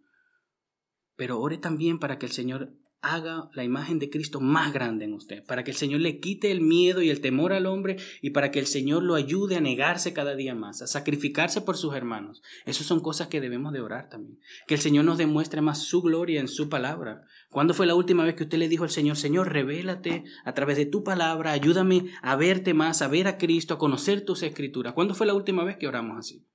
[1.16, 5.14] Pero ore también para que el Señor haga la imagen de Cristo más grande en
[5.14, 8.28] usted, para que el Señor le quite el miedo y el temor al hombre y
[8.28, 11.94] para que el Señor lo ayude a negarse cada día más, a sacrificarse por sus
[11.94, 12.42] hermanos.
[12.66, 14.38] Esas son cosas que debemos de orar también.
[14.66, 17.22] Que el Señor nos demuestre más su gloria en su palabra.
[17.48, 20.76] ¿Cuándo fue la última vez que usted le dijo al Señor, Señor, revélate a través
[20.76, 24.92] de tu palabra, ayúdame a verte más, a ver a Cristo, a conocer tus escrituras?
[24.92, 26.49] ¿Cuándo fue la última vez que oramos así?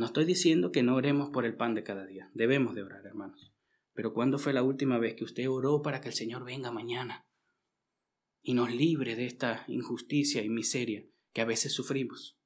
[0.00, 2.30] No estoy diciendo que no oremos por el pan de cada día.
[2.32, 3.52] Debemos de orar, hermanos.
[3.92, 7.28] Pero ¿cuándo fue la última vez que usted oró para que el Señor venga mañana
[8.40, 12.38] y nos libre de esta injusticia y miseria que a veces sufrimos?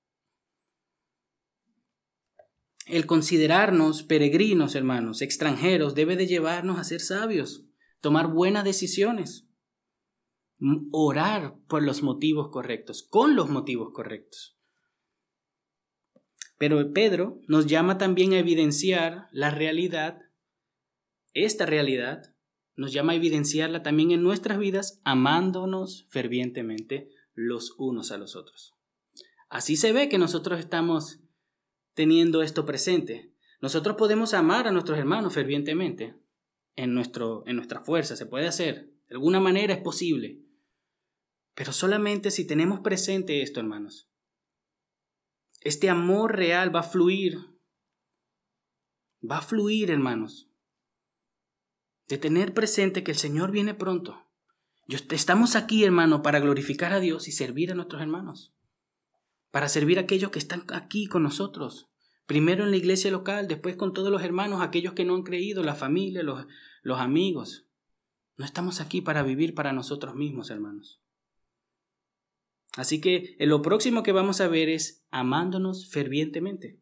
[2.87, 7.69] El considerarnos peregrinos, hermanos, extranjeros, debe de llevarnos a ser sabios,
[8.01, 9.47] tomar buenas decisiones,
[10.91, 14.59] orar por los motivos correctos, con los motivos correctos.
[16.65, 20.23] Pero Pedro nos llama también a evidenciar la realidad
[21.35, 22.35] esta realidad
[22.75, 28.73] nos llama a evidenciarla también en nuestras vidas, amándonos fervientemente los unos a los otros.
[29.51, 31.21] Así se ve que nosotros estamos
[31.93, 33.35] teniendo esto presente.
[33.61, 36.15] Nosotros podemos amar a nuestros hermanos fervientemente
[36.77, 38.91] en, nuestro, en nuestra fuerza, se puede hacer.
[39.11, 40.41] De alguna manera es posible.
[41.55, 44.09] Pero solamente si tenemos presente esto, hermanos.
[45.65, 47.39] Este amor real va a fluir.
[49.29, 50.47] Va a fluir, hermanos.
[52.07, 54.27] De tener presente que el Señor viene pronto.
[54.89, 58.53] Estamos aquí, hermano, para glorificar a Dios y servir a nuestros hermanos.
[59.51, 61.89] Para servir a aquellos que están aquí con nosotros.
[62.27, 65.63] Primero en la iglesia local, después con todos los hermanos, aquellos que no han creído,
[65.63, 66.47] la familia, los,
[66.83, 67.67] los amigos.
[68.37, 71.01] No estamos aquí para vivir para nosotros mismos, hermanos.
[72.77, 76.81] Así que lo próximo que vamos a ver es amándonos fervientemente.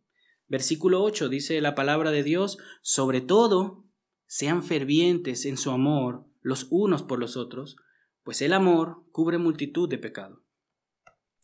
[0.49, 3.87] Versículo 8 dice la palabra de Dios, sobre todo,
[4.27, 7.77] sean fervientes en su amor los unos por los otros,
[8.23, 10.43] pues el amor cubre multitud de pecado.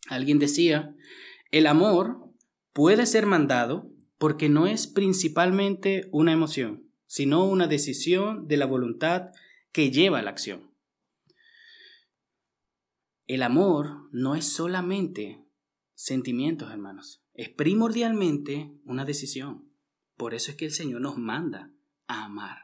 [0.09, 0.95] Alguien decía,
[1.51, 2.33] el amor
[2.73, 9.31] puede ser mandado porque no es principalmente una emoción, sino una decisión de la voluntad
[9.73, 10.68] que lleva a la acción.
[13.29, 15.45] El amor no es solamente
[15.95, 19.71] sentimientos, hermanos, es primordialmente una decisión.
[20.17, 21.71] Por eso es que el Señor nos manda
[22.07, 22.57] a amar.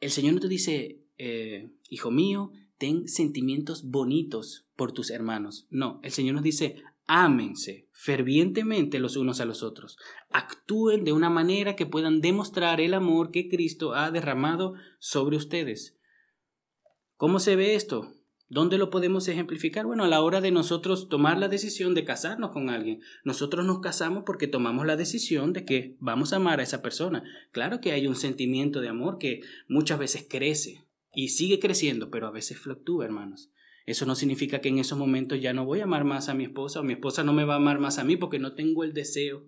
[0.00, 5.68] El Señor no te dice, eh, hijo mío, ten sentimientos bonitos por tus hermanos.
[5.70, 9.98] No, el Señor nos dice, ámense fervientemente los unos a los otros.
[10.30, 15.96] Actúen de una manera que puedan demostrar el amor que Cristo ha derramado sobre ustedes.
[17.16, 18.17] ¿Cómo se ve esto?
[18.50, 19.84] ¿Dónde lo podemos ejemplificar?
[19.84, 23.02] Bueno, a la hora de nosotros tomar la decisión de casarnos con alguien.
[23.22, 27.22] Nosotros nos casamos porque tomamos la decisión de que vamos a amar a esa persona.
[27.52, 32.26] Claro que hay un sentimiento de amor que muchas veces crece y sigue creciendo, pero
[32.26, 33.50] a veces fluctúa, hermanos.
[33.84, 36.44] Eso no significa que en esos momentos ya no voy a amar más a mi
[36.44, 38.82] esposa o mi esposa no me va a amar más a mí porque no tengo
[38.82, 39.44] el deseo.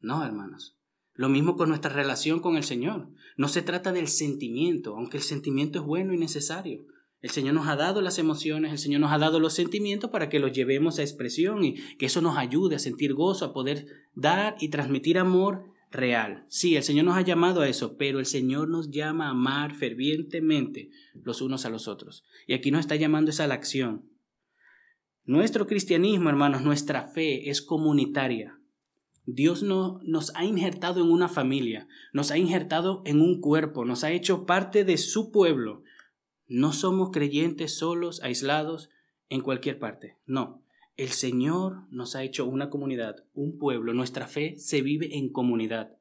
[0.00, 0.76] No, hermanos.
[1.14, 3.08] Lo mismo con nuestra relación con el Señor.
[3.36, 6.86] No se trata del sentimiento, aunque el sentimiento es bueno y necesario.
[7.22, 10.28] El Señor nos ha dado las emociones, el Señor nos ha dado los sentimientos para
[10.28, 13.86] que los llevemos a expresión y que eso nos ayude a sentir gozo, a poder
[14.12, 16.44] dar y transmitir amor real.
[16.48, 19.76] Sí, el Señor nos ha llamado a eso, pero el Señor nos llama a amar
[19.76, 22.24] fervientemente los unos a los otros.
[22.48, 24.08] Y aquí nos está llamando esa la acción.
[25.24, 28.58] Nuestro cristianismo, hermanos, nuestra fe es comunitaria.
[29.24, 34.02] Dios no, nos ha injertado en una familia, nos ha injertado en un cuerpo, nos
[34.02, 35.84] ha hecho parte de su pueblo.
[36.46, 38.90] No somos creyentes solos, aislados,
[39.28, 40.18] en cualquier parte.
[40.26, 40.62] No,
[40.96, 43.94] el Señor nos ha hecho una comunidad, un pueblo.
[43.94, 45.96] Nuestra fe se vive en comunidad.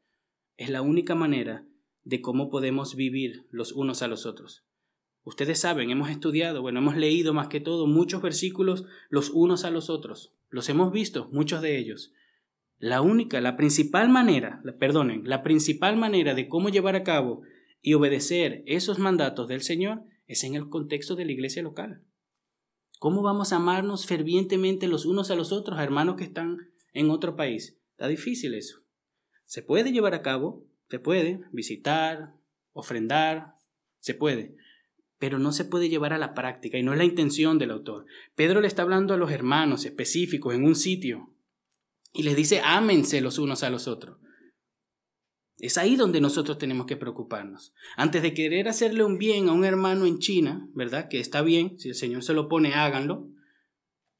[0.57, 1.65] Es la única manera
[2.03, 4.65] de cómo podemos vivir los unos a los otros.
[5.23, 9.69] Ustedes saben, hemos estudiado, bueno, hemos leído más que todo muchos versículos los unos a
[9.69, 10.33] los otros.
[10.49, 12.11] Los hemos visto, muchos de ellos.
[12.79, 17.43] La única, la principal manera, perdonen, la principal manera de cómo llevar a cabo
[17.81, 22.03] y obedecer esos mandatos del Señor es en el contexto de la iglesia local.
[22.99, 27.35] ¿Cómo vamos a amarnos fervientemente los unos a los otros, hermanos que están en otro
[27.35, 27.77] país?
[27.91, 28.81] Está difícil eso.
[29.45, 32.33] Se puede llevar a cabo, se puede visitar,
[32.73, 33.55] ofrendar,
[33.99, 34.55] se puede,
[35.17, 38.05] pero no se puede llevar a la práctica y no es la intención del autor.
[38.35, 41.33] Pedro le está hablando a los hermanos específicos en un sitio
[42.13, 44.17] y les dice ámense los unos a los otros.
[45.61, 47.71] Es ahí donde nosotros tenemos que preocuparnos.
[47.95, 51.07] Antes de querer hacerle un bien a un hermano en China, ¿verdad?
[51.07, 53.29] Que está bien, si el Señor se lo pone, háganlo.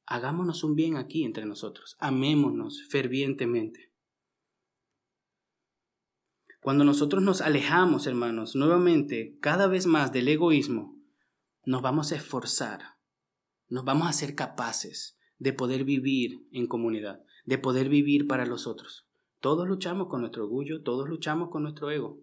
[0.06, 1.98] Hagámonos un bien aquí entre nosotros.
[2.00, 3.92] Amémonos fervientemente.
[6.62, 10.96] Cuando nosotros nos alejamos, hermanos, nuevamente, cada vez más del egoísmo,
[11.66, 12.98] nos vamos a esforzar,
[13.68, 18.68] nos vamos a ser capaces de poder vivir en comunidad, de poder vivir para los
[18.68, 19.08] otros.
[19.42, 22.22] Todos luchamos con nuestro orgullo, todos luchamos con nuestro ego.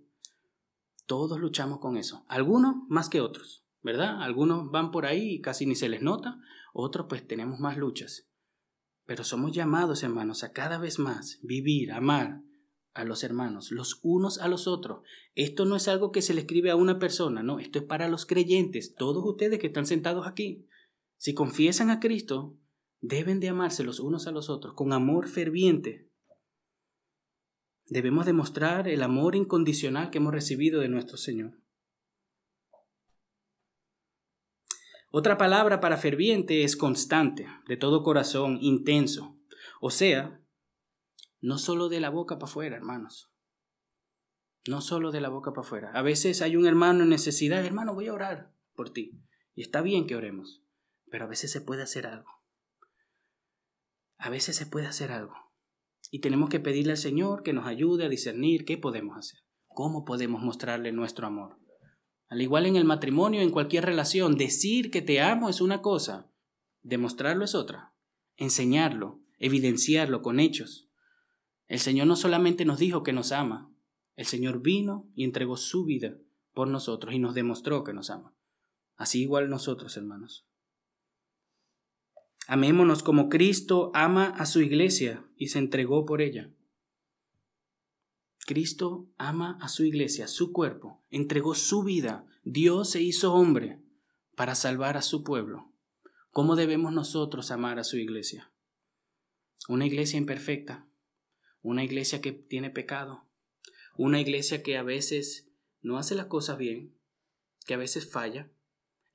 [1.07, 2.25] Todos luchamos con eso.
[2.29, 4.23] Algunos más que otros, ¿verdad?
[4.23, 6.39] Algunos van por ahí y casi ni se les nota,
[6.73, 8.29] otros pues tenemos más luchas.
[9.05, 12.43] Pero somos llamados, hermanos, a cada vez más vivir, amar,
[12.95, 15.03] a los hermanos, los unos a los otros.
[15.35, 18.09] Esto no es algo que se le escribe a una persona, no, esto es para
[18.09, 20.67] los creyentes, todos ustedes que están sentados aquí.
[21.17, 22.57] Si confiesan a Cristo,
[23.01, 26.08] deben de amarse los unos a los otros con amor ferviente.
[27.91, 31.59] Debemos demostrar el amor incondicional que hemos recibido de nuestro Señor.
[35.11, 39.41] Otra palabra para ferviente es constante, de todo corazón, intenso.
[39.81, 40.43] O sea,
[41.41, 43.33] no solo de la boca para afuera, hermanos.
[44.67, 45.91] No solo de la boca para afuera.
[45.95, 49.19] A veces hay un hermano en necesidad, hermano, voy a orar por ti.
[49.55, 50.63] Y está bien que oremos,
[51.11, 52.31] pero a veces se puede hacer algo.
[54.19, 55.48] A veces se puede hacer algo.
[56.11, 60.05] Y tenemos que pedirle al Señor que nos ayude a discernir qué podemos hacer, cómo
[60.05, 61.59] podemos mostrarle nuestro amor.
[62.29, 66.31] Al igual en el matrimonio, en cualquier relación, decir que te amo es una cosa,
[66.83, 67.95] demostrarlo es otra,
[68.37, 70.89] enseñarlo, evidenciarlo con hechos.
[71.67, 73.73] El Señor no solamente nos dijo que nos ama,
[74.17, 76.19] el Señor vino y entregó su vida
[76.53, 78.35] por nosotros y nos demostró que nos ama.
[78.97, 80.48] Así igual nosotros, hermanos.
[82.51, 86.51] Amémonos como Cristo ama a su iglesia y se entregó por ella.
[88.47, 92.25] Cristo ama a su iglesia, su cuerpo, entregó su vida.
[92.45, 93.83] Dios se hizo hombre
[94.35, 95.71] para salvar a su pueblo.
[96.31, 98.51] ¿Cómo debemos nosotros amar a su iglesia?
[99.69, 100.89] Una iglesia imperfecta,
[101.61, 103.29] una iglesia que tiene pecado,
[103.99, 105.51] una iglesia que a veces
[105.83, 106.97] no hace las cosas bien,
[107.67, 108.51] que a veces falla.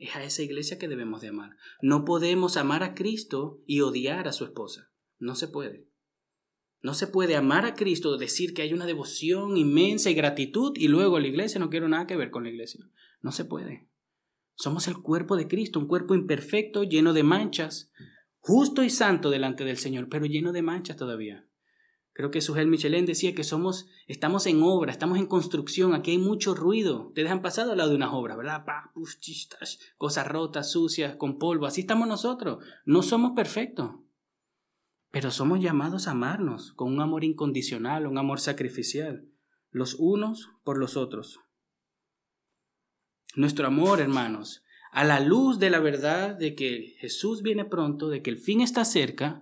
[0.03, 1.55] Es a esa iglesia que debemos de amar.
[1.81, 4.91] No podemos amar a Cristo y odiar a su esposa.
[5.17, 5.87] No se puede.
[6.81, 10.89] No se puede amar a Cristo, decir que hay una devoción inmensa y gratitud y
[10.89, 12.85] luego la iglesia no quiero nada que ver con la iglesia.
[13.21, 13.87] No se puede.
[14.55, 17.89] Somos el cuerpo de Cristo, un cuerpo imperfecto, lleno de manchas,
[18.39, 21.47] justo y santo delante del Señor, pero lleno de manchas todavía.
[22.13, 26.19] Creo que Sujel Michelén decía que somos, estamos en obra, estamos en construcción, aquí hay
[26.19, 27.11] mucho ruido.
[27.15, 28.63] Te dejan pasado al lado de unas obras, ¿verdad?
[29.97, 31.65] cosas rotas, sucias, con polvo.
[31.65, 32.63] Así estamos nosotros.
[32.85, 33.95] No somos perfectos.
[35.09, 39.27] Pero somos llamados a amarnos con un amor incondicional, un amor sacrificial,
[39.71, 41.39] los unos por los otros.
[43.35, 48.21] Nuestro amor, hermanos, a la luz de la verdad de que Jesús viene pronto, de
[48.21, 49.41] que el fin está cerca,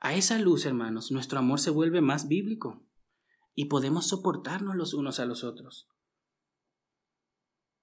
[0.00, 2.82] a esa luz, hermanos, nuestro amor se vuelve más bíblico
[3.54, 5.88] y podemos soportarnos los unos a los otros.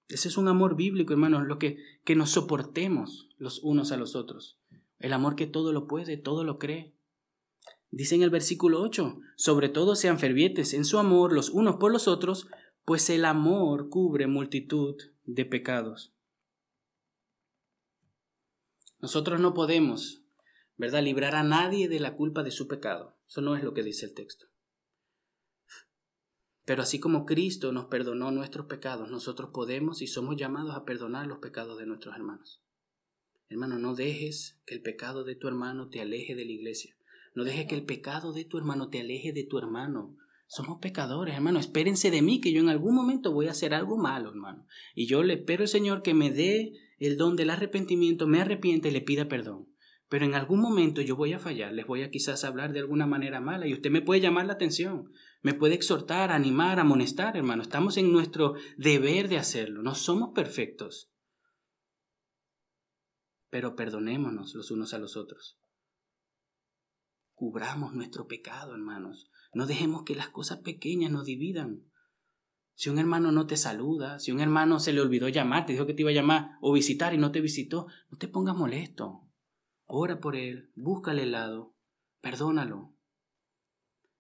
[0.08, 4.16] Ese es un amor bíblico, hermanos, lo que, que nos soportemos los unos a los
[4.16, 4.60] otros.
[5.00, 6.96] El amor que todo lo puede, todo lo cree.
[7.92, 11.92] Dice en el versículo 8, sobre todo sean fervientes en su amor los unos por
[11.92, 12.48] los otros,
[12.86, 16.14] pues el amor cubre multitud de pecados.
[19.00, 20.25] Nosotros no podemos,
[20.78, 23.18] ¿verdad?, librar a nadie de la culpa de su pecado.
[23.28, 24.48] Eso no es lo que dice el texto.
[26.66, 31.28] Pero así como Cristo nos perdonó nuestros pecados, nosotros podemos y somos llamados a perdonar
[31.28, 32.64] los pecados de nuestros hermanos.
[33.48, 36.96] Hermano, no dejes que el pecado de tu hermano te aleje de la iglesia.
[37.36, 40.18] No dejes que el pecado de tu hermano te aleje de tu hermano.
[40.48, 41.60] Somos pecadores, hermano.
[41.60, 44.66] Espérense de mí que yo en algún momento voy a hacer algo malo, hermano.
[44.96, 48.90] Y yo le espero al Señor que me dé el don del arrepentimiento, me arrepiente
[48.90, 49.68] y le pida perdón.
[50.08, 53.08] Pero en algún momento yo voy a fallar, les voy a quizás hablar de alguna
[53.08, 57.64] manera mala y usted me puede llamar la atención, me puede exhortar, animar, amonestar, hermano.
[57.64, 59.82] Estamos en nuestro deber de hacerlo.
[59.82, 61.12] No somos perfectos
[63.56, 65.58] pero perdonémonos los unos a los otros.
[67.34, 69.32] Cubramos nuestro pecado, hermanos.
[69.54, 71.84] No dejemos que las cosas pequeñas nos dividan.
[72.74, 75.86] Si un hermano no te saluda, si un hermano se le olvidó llamar, te dijo
[75.86, 79.25] que te iba a llamar o visitar y no te visitó, no te pongas molesto.
[79.86, 81.76] Ora por él, búscale el lado,
[82.22, 82.96] perdónalo.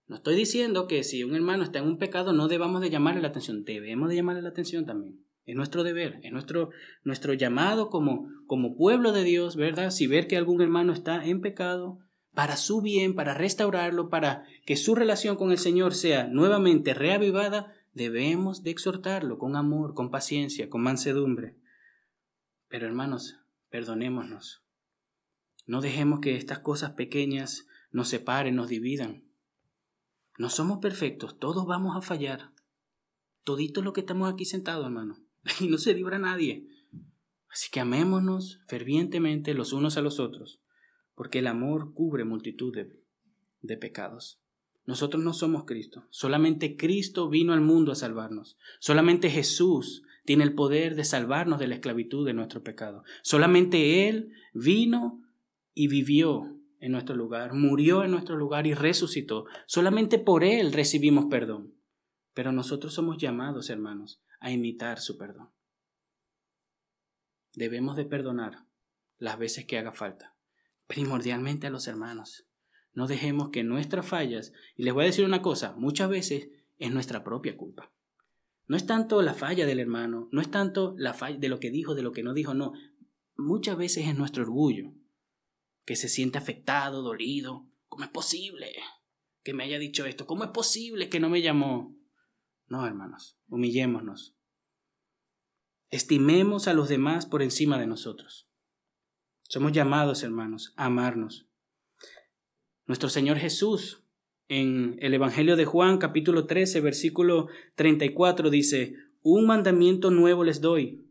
[0.08, 3.21] No estoy diciendo que si un hermano está en un pecado no debamos de llamarle
[3.21, 5.25] la atención, debemos de llamarle la atención también.
[5.45, 6.69] Es nuestro deber, es nuestro,
[7.04, 9.89] nuestro llamado como, como pueblo de Dios, ¿verdad?
[9.89, 11.99] Si ver que algún hermano está en pecado,
[12.34, 17.73] para su bien, para restaurarlo, para que su relación con el Señor sea nuevamente reavivada,
[17.93, 21.58] debemos de exhortarlo con amor, con paciencia, con mansedumbre.
[22.67, 24.64] Pero hermanos, perdonémonos.
[25.65, 29.23] No dejemos que estas cosas pequeñas nos separen, nos dividan.
[30.38, 32.51] No somos perfectos, todos vamos a fallar.
[33.43, 35.17] Todito lo que estamos aquí sentados, hermano.
[35.60, 36.67] y no se libra nadie.
[37.49, 40.60] Así que amémonos fervientemente los unos a los otros,
[41.15, 42.99] porque el amor cubre multitud de,
[43.62, 44.41] de pecados.
[44.86, 50.54] Nosotros no somos Cristo, solamente Cristo vino al mundo a salvarnos, solamente Jesús tiene el
[50.54, 55.25] poder de salvarnos de la esclavitud de nuestro pecado, solamente Él vino
[55.76, 61.26] y vivió en nuestro lugar, murió en nuestro lugar y resucitó, solamente por Él recibimos
[61.26, 61.76] perdón.
[62.34, 65.52] Pero nosotros somos llamados, hermanos, a imitar su perdón.
[67.54, 68.66] Debemos de perdonar
[69.18, 70.36] las veces que haga falta,
[70.88, 72.47] primordialmente a los hermanos.
[72.93, 76.91] No dejemos que nuestras fallas, y les voy a decir una cosa, muchas veces es
[76.91, 77.91] nuestra propia culpa.
[78.68, 81.72] No es tanto la falla del hermano, no es tanto la falla de lo que
[81.72, 82.74] dijo, de lo que no dijo, no.
[83.38, 84.93] Muchas veces es nuestro orgullo,
[85.86, 87.68] que se siente afectado, dolido.
[87.88, 88.76] ¿Cómo es posible
[89.44, 90.26] que me haya dicho esto?
[90.26, 91.96] ¿Cómo es posible que no me llamó?
[92.68, 94.36] No, hermanos, humillémonos.
[95.92, 98.50] Estimemos a los demás por encima de nosotros.
[99.44, 101.48] Somos llamados, hermanos, a amarnos.
[102.88, 104.04] Nuestro Señor Jesús,
[104.48, 111.08] en el Evangelio de Juan, capítulo 13, versículo 34, dice, un mandamiento nuevo les doy,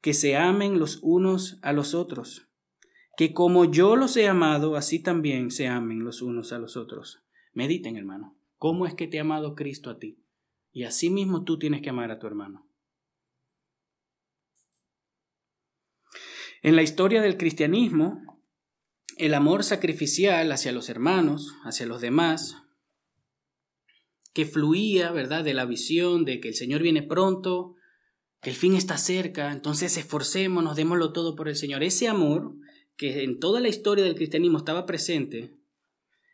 [0.00, 2.48] que se amen los unos a los otros,
[3.16, 7.22] que como yo los he amado, así también se amen los unos a los otros.
[7.52, 10.18] Mediten, hermano, ¿cómo es que te ha amado Cristo a ti?
[10.72, 12.66] Y así mismo tú tienes que amar a tu hermano.
[16.62, 18.40] En la historia del cristianismo,
[19.18, 22.62] el amor sacrificial hacia los hermanos, hacia los demás,
[24.32, 27.74] que fluía, ¿verdad?, de la visión de que el Señor viene pronto,
[28.40, 31.82] que el fin está cerca, entonces esforcémonos, démoslo todo por el Señor.
[31.82, 32.54] Ese amor
[33.02, 35.56] que en toda la historia del cristianismo estaba presente,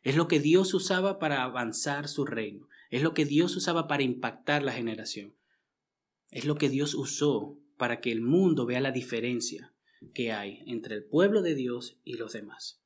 [0.03, 4.03] es lo que Dios usaba para avanzar su reino, es lo que Dios usaba para
[4.03, 5.35] impactar la generación,
[6.31, 9.73] es lo que Dios usó para que el mundo vea la diferencia
[10.13, 12.83] que hay entre el pueblo de Dios y los demás.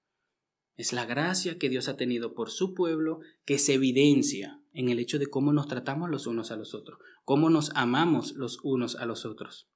[0.76, 5.00] Es la gracia que Dios ha tenido por su pueblo que se evidencia en el
[5.00, 8.94] hecho de cómo nos tratamos los unos a los otros, cómo nos amamos los unos
[8.94, 9.71] a los otros.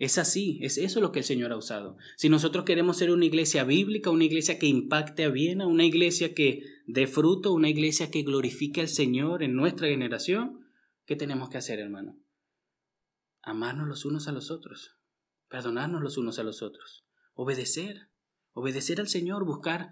[0.00, 1.98] Es así, es eso lo que el Señor ha usado.
[2.16, 6.32] Si nosotros queremos ser una iglesia bíblica, una iglesia que impacte a Viena, una iglesia
[6.32, 10.64] que dé fruto, una iglesia que glorifique al Señor en nuestra generación,
[11.04, 12.18] ¿qué tenemos que hacer, hermano?
[13.42, 14.96] Amarnos los unos a los otros,
[15.50, 18.08] perdonarnos los unos a los otros, obedecer,
[18.54, 19.90] obedecer al Señor, buscar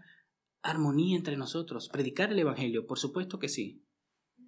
[0.63, 3.85] armonía entre nosotros, predicar el Evangelio, por supuesto que sí,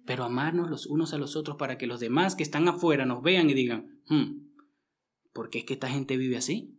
[0.07, 3.21] pero amarnos los unos a los otros para que los demás que están afuera nos
[3.21, 4.50] vean y digan, hmm,
[5.33, 6.77] ¿por qué es que esta gente vive así?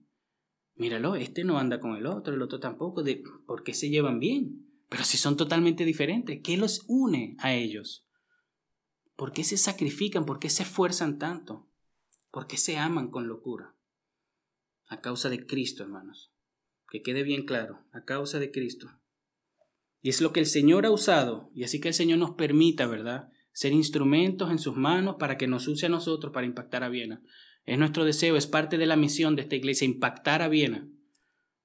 [0.75, 4.19] Míralo, este no anda con el otro, el otro tampoco, de, ¿por qué se llevan
[4.19, 4.67] bien?
[4.89, 8.07] Pero si son totalmente diferentes, ¿qué los une a ellos?
[9.17, 10.27] ¿Por qué se sacrifican?
[10.27, 11.69] ¿Por qué se esfuerzan tanto?
[12.31, 13.77] ¿Por qué se aman con locura?
[14.87, 16.33] A causa de Cristo, hermanos.
[16.89, 18.89] Que quede bien claro, a causa de Cristo.
[20.01, 22.87] Y es lo que el Señor ha usado, y así que el Señor nos permita,
[22.87, 23.31] ¿verdad?
[23.53, 27.23] Ser instrumentos en sus manos para que nos use a nosotros para impactar a Viena.
[27.65, 30.89] Es nuestro deseo, es parte de la misión de esta iglesia, impactar a Viena.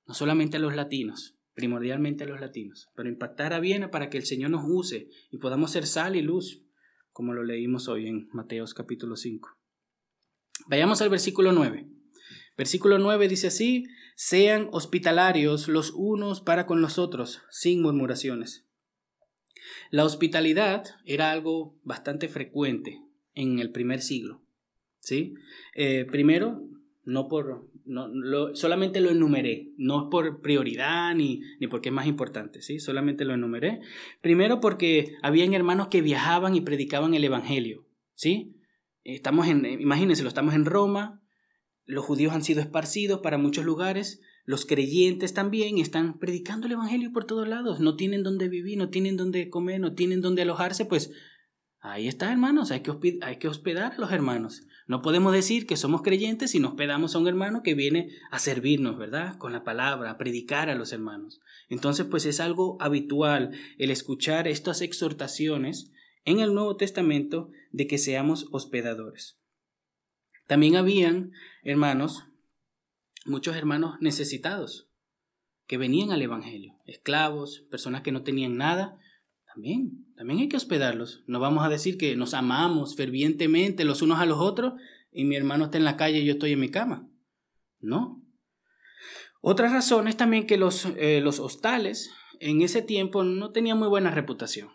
[0.06, 4.18] No solamente a los latinos, primordialmente a los latinos, pero impactar a Viena para que
[4.18, 6.62] el Señor nos use y podamos ser sal y luz,
[7.12, 9.58] como lo leímos hoy en Mateos capítulo 5.
[10.68, 11.88] Vayamos al versículo 9.
[12.58, 18.66] Versículo 9 dice así, sean hospitalarios los unos para con los otros, sin murmuraciones.
[19.92, 23.02] La hospitalidad era algo bastante frecuente
[23.34, 24.47] en el primer siglo.
[25.08, 25.36] ¿Sí?
[25.74, 26.68] Eh, primero,
[27.06, 28.10] no por, no,
[28.56, 32.80] solamente lo enumeré, no es por prioridad ni, ni porque es más importante, ¿sí?
[32.80, 33.80] solamente lo enumeré.
[34.22, 37.88] Primero porque habían hermanos que viajaban y predicaban el Evangelio.
[38.16, 38.58] ¿sí?
[39.06, 41.24] Estamos en, imagínense, lo estamos en Roma,
[41.86, 47.14] los judíos han sido esparcidos para muchos lugares, los creyentes también están predicando el Evangelio
[47.14, 50.84] por todos lados, no tienen dónde vivir, no tienen dónde comer, no tienen dónde alojarse,
[50.84, 51.14] pues
[51.80, 54.64] ahí está, hermanos, hay que, hay que hospedar a los hermanos.
[54.88, 58.40] No podemos decir que somos creyentes si nos hospedamos a un hermano que viene a
[58.40, 59.38] servirnos, ¿verdad?
[59.38, 61.42] Con la palabra, a predicar a los hermanos.
[61.70, 65.92] Entonces, pues es algo habitual el escuchar estas exhortaciones
[66.24, 69.40] en el Nuevo Testamento de que seamos hospedadores.
[70.48, 72.24] También habían hermanos,
[73.26, 74.90] muchos hermanos necesitados,
[75.68, 78.98] que venían al Evangelio, esclavos, personas que no tenían nada,
[79.58, 81.24] también, también hay que hospedarlos.
[81.26, 84.74] No vamos a decir que nos amamos fervientemente los unos a los otros
[85.12, 87.10] y mi hermano está en la calle y yo estoy en mi cama.
[87.80, 88.24] No.
[89.42, 93.88] Otra razón es también que los, eh, los hostales en ese tiempo no tenían muy
[93.88, 94.70] buena reputación.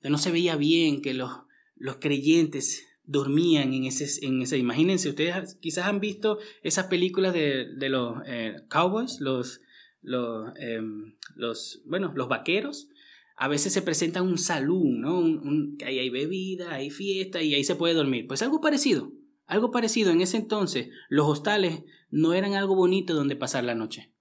[0.00, 1.30] No se veía bien que los,
[1.76, 4.56] los creyentes dormían en ese, en ese.
[4.56, 9.60] Imagínense, ustedes quizás han visto esas películas de, de los eh, cowboys, los,
[10.00, 12.88] los, em, los, bueno, los vaqueros.
[13.36, 15.18] A veces se presenta un salón, ¿no?
[15.18, 18.26] Un, ahí hay bebida, hay fiesta y ahí se puede dormir.
[18.26, 19.12] Pues algo parecido,
[19.46, 20.10] algo parecido.
[20.10, 24.12] En ese entonces, los hostales no eran algo bonito donde pasar la noche.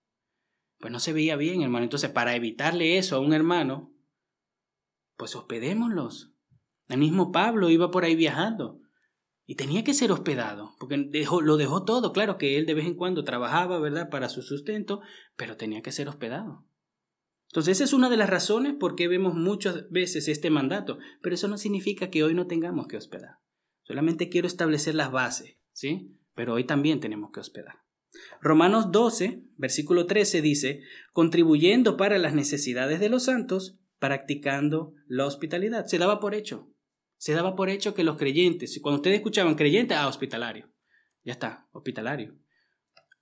[0.80, 1.84] Pues no se veía bien, hermano.
[1.84, 3.94] Entonces, para evitarle eso a un hermano,
[5.18, 6.34] pues hospedémoslos.
[6.88, 8.82] El mismo Pablo iba por ahí viajando
[9.46, 12.14] y tenía que ser hospedado, porque dejó, lo dejó todo.
[12.14, 15.02] Claro que él de vez en cuando trabajaba, ¿verdad?, para su sustento,
[15.36, 16.66] pero tenía que ser hospedado.
[17.52, 21.36] Entonces, esa es una de las razones por qué vemos muchas veces este mandato, pero
[21.36, 23.40] eso no significa que hoy no tengamos que hospedar.
[23.84, 26.18] Solamente quiero establecer las bases, ¿sí?
[26.34, 27.76] Pero hoy también tenemos que hospedar.
[28.42, 30.82] Romanos 12, versículo 13 dice,
[31.12, 35.86] contribuyendo para las necesidades de los santos, practicando la hospitalidad.
[35.86, 36.72] Se daba por hecho
[37.22, 40.74] se daba por hecho que los creyentes, cuando ustedes escuchaban creyente, ah, hospitalario.
[41.24, 42.36] Ya está, hospitalario.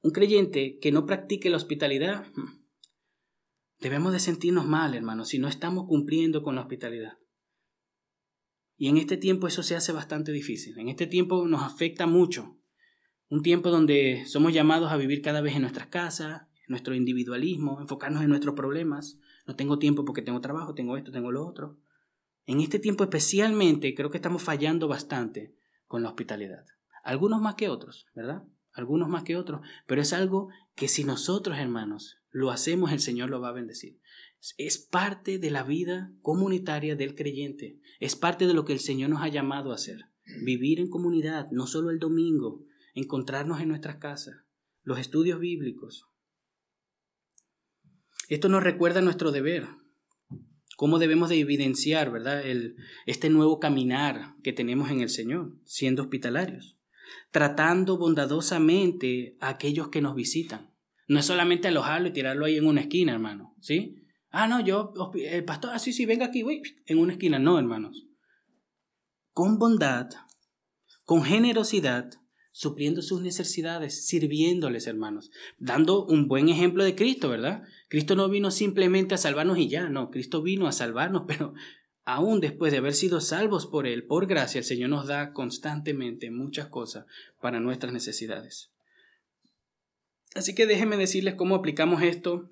[0.01, 2.58] Un creyente que no practique la hospitalidad, hmm,
[3.79, 7.17] debemos de sentirnos mal, hermanos, si no estamos cumpliendo con la hospitalidad.
[8.77, 10.77] Y en este tiempo eso se hace bastante difícil.
[10.79, 12.55] En este tiempo nos afecta mucho
[13.31, 18.23] Un tiempo donde somos llamados a vivir cada vez en nuestras casas, nuestro individualismo, enfocarnos
[18.23, 19.19] en nuestros problemas.
[19.45, 21.77] No tengo tiempo porque tengo trabajo, tengo esto, tengo lo otro.
[22.45, 25.55] En este tiempo especialmente creo que estamos fallando bastante
[25.85, 26.65] con la hospitalidad.
[27.03, 28.43] Algunos más que otros, ¿verdad?
[28.73, 29.61] Algunos más que otros.
[29.85, 33.99] Pero es algo que si nosotros, hermanos, lo hacemos, el Señor lo va a bendecir.
[34.57, 37.79] Es parte de la vida comunitaria del creyente.
[37.99, 40.05] Es parte de lo que el Señor nos ha llamado a hacer.
[40.43, 42.63] Vivir en comunidad, no solo el domingo,
[42.93, 44.35] encontrarnos en nuestras casas,
[44.83, 46.05] los estudios bíblicos.
[48.29, 49.67] Esto nos recuerda nuestro deber,
[50.77, 52.45] cómo debemos de evidenciar, ¿verdad?
[52.45, 56.77] El, este nuevo caminar que tenemos en el Señor, siendo hospitalarios,
[57.31, 60.71] tratando bondadosamente a aquellos que nos visitan.
[61.09, 63.95] No es solamente alojarlo y tirarlo ahí en una esquina, hermano, ¿sí?
[64.29, 67.39] Ah, no, yo, el pastor, ah, sí, sí, venga aquí, voy, en una esquina.
[67.39, 68.05] No, hermanos.
[69.33, 70.07] Con bondad,
[71.05, 72.11] con generosidad,
[72.51, 77.63] supliendo sus necesidades, sirviéndoles, hermanos, dando un buen ejemplo de Cristo, ¿verdad?
[77.87, 81.55] Cristo no vino simplemente a salvarnos y ya, no, Cristo vino a salvarnos, pero
[82.05, 86.29] aún después de haber sido salvos por Él, por gracia, el Señor nos da constantemente
[86.29, 87.07] muchas cosas
[87.41, 88.69] para nuestras necesidades.
[90.35, 92.51] Así que déjenme decirles cómo aplicamos esto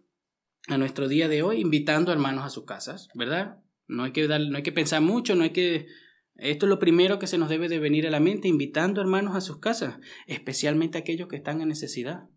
[0.67, 3.59] a nuestro día de hoy, invitando hermanos a sus casas, ¿verdad?
[3.87, 5.87] No hay que, dar, no hay que pensar mucho, no hay que...
[6.35, 9.35] Esto es lo primero que se nos debe de venir a la mente, invitando hermanos
[9.35, 12.29] a sus casas, especialmente aquellos que están en necesidad.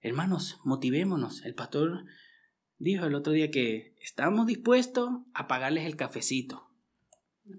[0.00, 1.44] Hermanos, motivémonos.
[1.44, 2.04] El pastor
[2.78, 6.71] dijo el otro día que estamos dispuestos a pagarles el cafecito,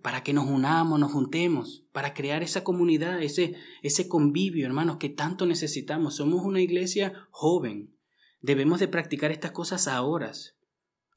[0.02, 5.10] para que nos unamos, nos juntemos, para crear esa comunidad, ese, ese convivio, hermanos, que
[5.10, 6.16] tanto necesitamos.
[6.16, 7.94] Somos una iglesia joven,
[8.44, 10.34] Debemos de practicar estas cosas ahora.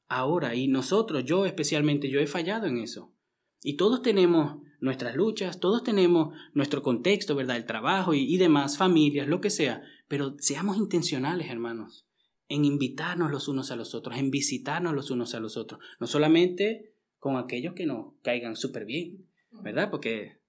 [0.07, 0.55] Ahora.
[0.55, 3.13] Y nosotros, yo especialmente, yo he fallado en eso.
[3.61, 7.57] Y todos tenemos nuestras luchas, todos tenemos nuestro contexto, ¿verdad?
[7.57, 9.81] El trabajo y, y demás, familias, lo que sea.
[10.07, 12.07] Pero seamos intencionales, hermanos,
[12.47, 15.81] en invitarnos los unos a los otros, en visitarnos los unos a los otros.
[15.99, 19.27] No solamente con aquellos que nos caigan súper bien,
[19.63, 19.89] ¿verdad?
[19.89, 20.39] Porque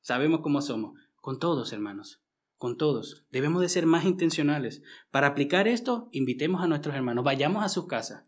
[0.00, 0.98] sabemos cómo somos.
[1.20, 2.24] Con todos, hermanos
[2.64, 3.26] con todos.
[3.30, 4.82] Debemos de ser más intencionales.
[5.10, 8.24] Para aplicar esto, invitemos a nuestros hermanos, vayamos a sus casas.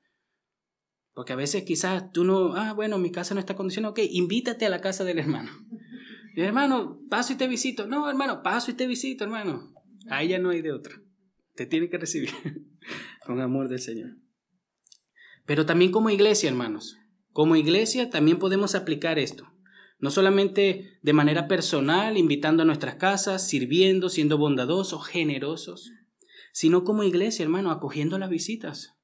[1.14, 4.66] Porque a veces quizás tú no, ah, bueno, mi casa no está condicionada, ok, invítate
[4.66, 5.51] a la casa del hermano.
[6.34, 7.87] Y hermano, paso y te visito.
[7.87, 9.72] No, hermano, paso y te visito, hermano.
[10.11, 10.95] Ahí ya no hay de otra.
[11.55, 12.28] Te tiene que recibir
[13.26, 14.18] con amor del Señor.
[15.47, 16.99] Pero también como iglesia, hermanos,
[17.37, 19.45] como iglesia también podemos aplicar esto.
[19.99, 25.93] No solamente de manera personal, invitando a nuestras casas, sirviendo, siendo bondadosos, generosos,
[26.55, 28.95] sino como iglesia, hermano, acogiendo las visitas.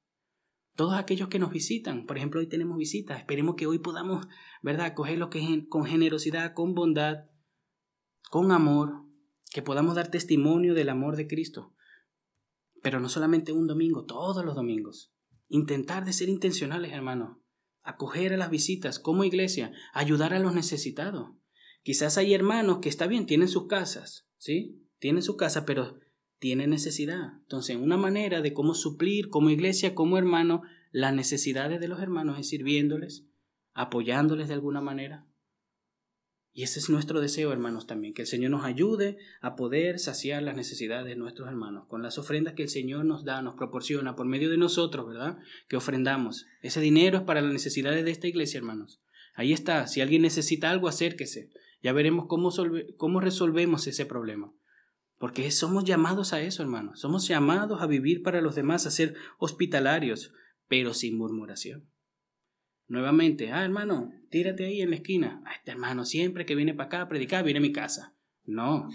[0.75, 4.25] Todos aquellos que nos visitan, por ejemplo, hoy tenemos visitas, esperemos que hoy podamos,
[4.63, 5.29] ¿verdad?, acogerlos
[5.69, 7.25] con generosidad, con bondad,
[8.31, 9.03] con amor,
[9.51, 11.75] que podamos dar testimonio del amor de Cristo.
[12.81, 15.13] Pero no solamente un domingo, todos los domingos.
[15.49, 17.42] Intentar de ser intencionales, hermano
[17.83, 21.31] acoger a las visitas como iglesia, ayudar a los necesitados.
[21.83, 24.81] Quizás hay hermanos que está bien, tienen sus casas, ¿sí?
[24.99, 25.99] Tienen su casa, pero
[26.39, 27.33] tienen necesidad.
[27.41, 30.61] Entonces, una manera de cómo suplir como iglesia, como hermano,
[30.91, 33.25] las necesidades de los hermanos es sirviéndoles,
[33.73, 35.27] apoyándoles de alguna manera.
[36.55, 40.43] Y ese es nuestro deseo, hermanos, también, que el Señor nos ayude a poder saciar
[40.43, 44.15] las necesidades de nuestros hermanos, con las ofrendas que el Señor nos da, nos proporciona
[44.15, 45.39] por medio de nosotros, ¿verdad?
[45.67, 46.45] Que ofrendamos.
[46.61, 49.01] Ese dinero es para las necesidades de esta iglesia, hermanos.
[49.33, 49.87] Ahí está.
[49.87, 51.49] Si alguien necesita algo, acérquese.
[51.81, 52.51] Ya veremos cómo,
[52.97, 54.53] cómo resolvemos ese problema.
[55.17, 56.99] Porque somos llamados a eso, hermanos.
[56.99, 60.33] Somos llamados a vivir para los demás, a ser hospitalarios,
[60.67, 61.89] pero sin murmuración.
[62.87, 65.41] Nuevamente, ah, hermano, tírate ahí en la esquina.
[65.45, 68.15] Ah, este hermano siempre que viene para acá a predicar viene a mi casa.
[68.45, 68.89] No,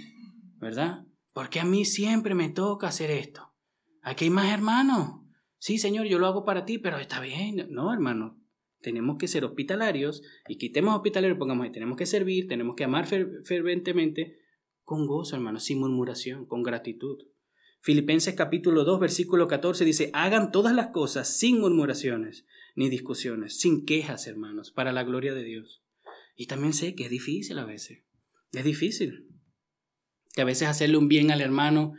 [0.61, 1.07] ¿verdad?
[1.33, 3.53] Porque a mí siempre me toca hacer esto.
[4.03, 5.21] Aquí hay más hermanos.
[5.59, 7.69] Sí, Señor, yo lo hago para ti, pero está bien.
[7.71, 8.39] No, hermano.
[8.81, 11.73] Tenemos que ser hospitalarios y quitemos hospitalarios, pongamos ahí.
[11.73, 14.39] Tenemos que servir, tenemos que amar ferventemente
[14.83, 17.19] con gozo, hermano, sin murmuración, con gratitud.
[17.81, 22.47] Filipenses capítulo 2, versículo 14 dice, hagan todas las cosas sin murmuraciones
[22.79, 25.83] ni discusiones, sin quejas, hermanos, para la gloria de Dios.
[26.37, 28.05] Y también sé que es difícil a veces.
[28.53, 29.27] Es difícil.
[30.33, 31.95] Que a veces hacerle un bien al hermano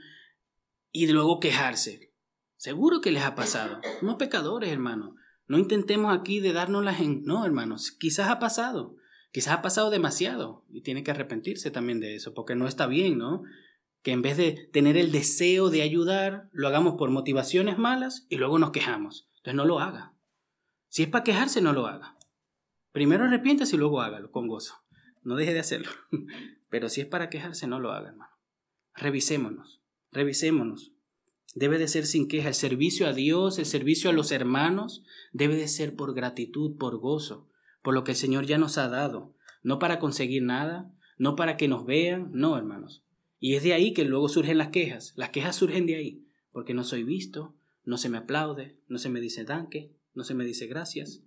[0.93, 2.13] y luego quejarse.
[2.55, 3.81] Seguro que les ha pasado.
[3.99, 5.15] Somos pecadores, hermano.
[5.47, 7.01] No intentemos aquí de darnos las...
[7.01, 7.25] En...
[7.25, 7.91] No, hermanos.
[7.91, 8.95] Quizás ha pasado.
[9.33, 10.63] Quizás ha pasado demasiado.
[10.69, 13.43] Y tiene que arrepentirse también de eso, porque no está bien, ¿no?
[14.01, 18.37] Que en vez de tener el deseo de ayudar, lo hagamos por motivaciones malas y
[18.37, 19.29] luego nos quejamos.
[19.39, 20.15] Entonces no lo haga.
[20.89, 22.17] Si es para quejarse, no lo haga.
[22.91, 24.75] Primero arrepiéntase y luego hágalo con gozo.
[25.23, 25.89] No deje de hacerlo.
[26.69, 28.31] Pero si es para quejarse, no lo haga, hermano.
[28.95, 29.81] Revisémonos.
[30.11, 30.93] Revisémonos.
[31.55, 32.49] Debe de ser sin queja.
[32.49, 36.97] El servicio a Dios, el servicio a los hermanos, debe de ser por gratitud, por
[36.97, 37.47] gozo,
[37.81, 39.35] por lo que el Señor ya nos ha dado.
[39.61, 43.03] No para conseguir nada, no para que nos vean, no, hermanos.
[43.39, 45.13] Y es de ahí que luego surgen las quejas.
[45.15, 49.09] Las quejas surgen de ahí, porque no soy visto, no se me aplaude, no se
[49.09, 51.23] me dice danke, no se me dice gracias.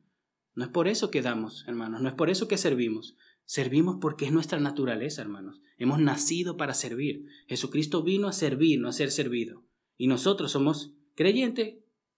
[0.54, 3.16] No es por eso que damos, hermanos, no es por eso que servimos.
[3.46, 5.62] Servimos porque es nuestra naturaleza, hermanos.
[5.78, 7.24] Hemos nacido para servir.
[7.48, 9.64] Jesucristo vino a servir, no a ser servido.
[9.96, 11.76] Y nosotros somos creyentes.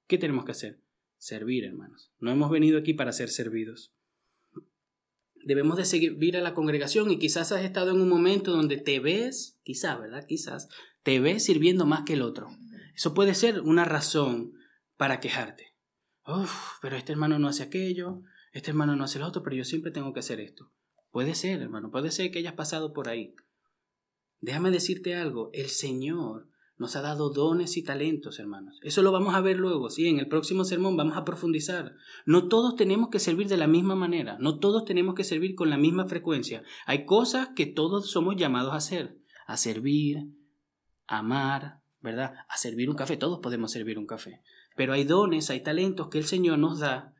[0.08, 0.82] ¿Qué tenemos que hacer?
[1.16, 2.10] Servir, hermanos.
[2.18, 3.94] No hemos venido aquí para ser servidos.
[5.44, 8.98] Debemos de servir a la congregación y quizás has estado en un momento donde te
[8.98, 10.26] ves, quizás, ¿verdad?
[10.26, 10.68] Quizás,
[11.04, 12.48] te ves sirviendo más que el otro.
[12.96, 14.54] Eso puede ser una razón
[14.96, 15.73] para quejarte.
[16.80, 18.22] Pero este hermano no hace aquello,
[18.52, 20.70] este hermano no hace lo otro, pero yo siempre tengo que hacer esto.
[21.10, 23.34] Puede ser, hermano, puede ser que hayas pasado por ahí.
[24.40, 28.80] Déjame decirte algo, el Señor nos ha dado dones y talentos, hermanos.
[28.82, 31.94] Eso lo vamos a ver luego, sí, en el próximo sermón vamos a profundizar.
[32.26, 35.70] No todos tenemos que servir de la misma manera, no todos tenemos que servir con
[35.70, 36.62] la misma frecuencia.
[36.86, 40.28] Hay cosas que todos somos llamados a hacer, a servir,
[41.06, 42.34] a amar, ¿verdad?
[42.48, 44.42] A servir un café, todos podemos servir un café.
[44.74, 47.14] Pero hay dones, hay talentos que el Señor nos da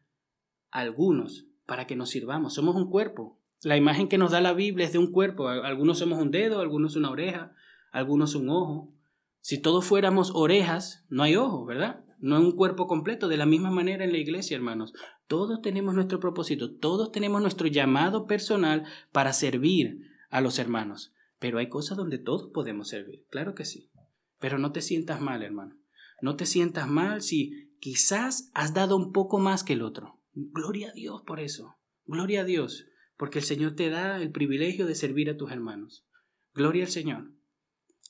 [0.71, 2.55] algunos para que nos sirvamos.
[2.55, 3.39] Somos un cuerpo.
[3.63, 5.49] La imagen que nos da la Biblia es de un cuerpo.
[5.49, 7.53] Algunos somos un dedo, algunos una oreja,
[7.93, 8.93] algunos un ojo.
[9.41, 12.05] Si todos fuéramos orejas, no hay ojos, ¿verdad?
[12.19, 13.29] No es un cuerpo completo.
[13.29, 14.93] De la misma manera en la iglesia, hermanos.
[15.27, 21.15] Todos tenemos nuestro propósito, todos tenemos nuestro llamado personal para servir a los hermanos.
[21.39, 23.91] Pero hay cosas donde todos podemos servir, claro que sí.
[24.39, 25.77] Pero no te sientas mal, hermano.
[26.21, 30.21] No te sientas mal si quizás has dado un poco más que el otro.
[30.33, 31.77] Gloria a Dios por eso.
[32.07, 32.87] Gloria a Dios,
[33.17, 36.07] porque el Señor te da el privilegio de servir a tus hermanos.
[36.55, 37.33] Gloria al Señor.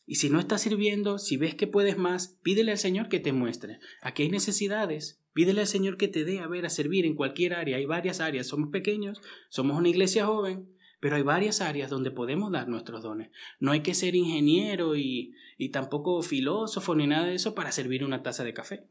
[0.07, 3.33] Y si no estás sirviendo, si ves que puedes más, pídele al Señor que te
[3.33, 3.79] muestre.
[4.03, 5.23] Aquí hay necesidades.
[5.33, 7.79] Pídele al Señor que te dé a ver, a servir en cualquier área.
[7.79, 8.47] Hay varias áreas.
[8.47, 10.69] Somos pequeños, somos una iglesia joven,
[11.05, 13.31] pero hay varias áreas donde podemos dar nuestros dones.
[13.61, 18.07] No hay que ser ingeniero y, y tampoco filósofo ni nada de eso para servir
[18.07, 18.89] una taza de café.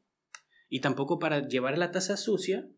[0.70, 2.70] Y tampoco para llevar la taza sucia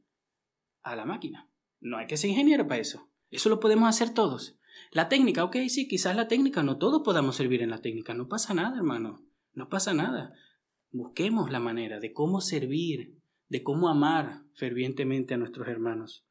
[0.84, 1.50] a la máquina.
[1.82, 3.10] No hay que ser ingeniero para eso.
[3.30, 4.58] Eso lo podemos hacer todos.
[4.92, 8.14] La técnica, ok, sí, quizás la técnica, no todos podamos servir en la técnica.
[8.14, 9.22] No pasa nada, hermano.
[9.52, 10.32] No pasa nada.
[10.92, 13.20] Busquemos la manera de cómo servir,
[13.50, 16.26] de cómo amar fervientemente a nuestros hermanos.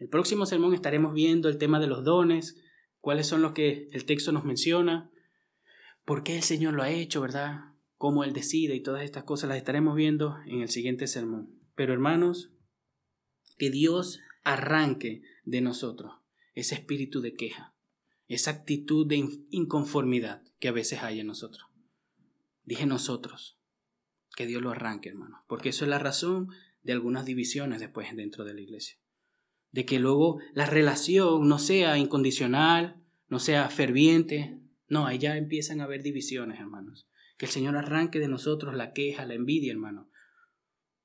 [0.00, 2.56] El próximo sermón estaremos viendo el tema de los dones,
[3.00, 5.10] cuáles son los que el texto nos menciona,
[6.06, 7.74] por qué el Señor lo ha hecho, ¿verdad?
[7.98, 11.60] Cómo Él decide y todas estas cosas las estaremos viendo en el siguiente sermón.
[11.74, 12.50] Pero hermanos,
[13.58, 16.14] que Dios arranque de nosotros
[16.54, 17.74] ese espíritu de queja,
[18.26, 21.66] esa actitud de inconformidad que a veces hay en nosotros.
[22.64, 23.58] Dije nosotros,
[24.34, 26.48] que Dios lo arranque, hermano, porque eso es la razón
[26.82, 28.96] de algunas divisiones después dentro de la iglesia
[29.72, 34.58] de que luego la relación no sea incondicional, no sea ferviente.
[34.88, 37.08] No, ahí ya empiezan a haber divisiones, hermanos.
[37.38, 40.10] Que el Señor arranque de nosotros la queja, la envidia, hermano.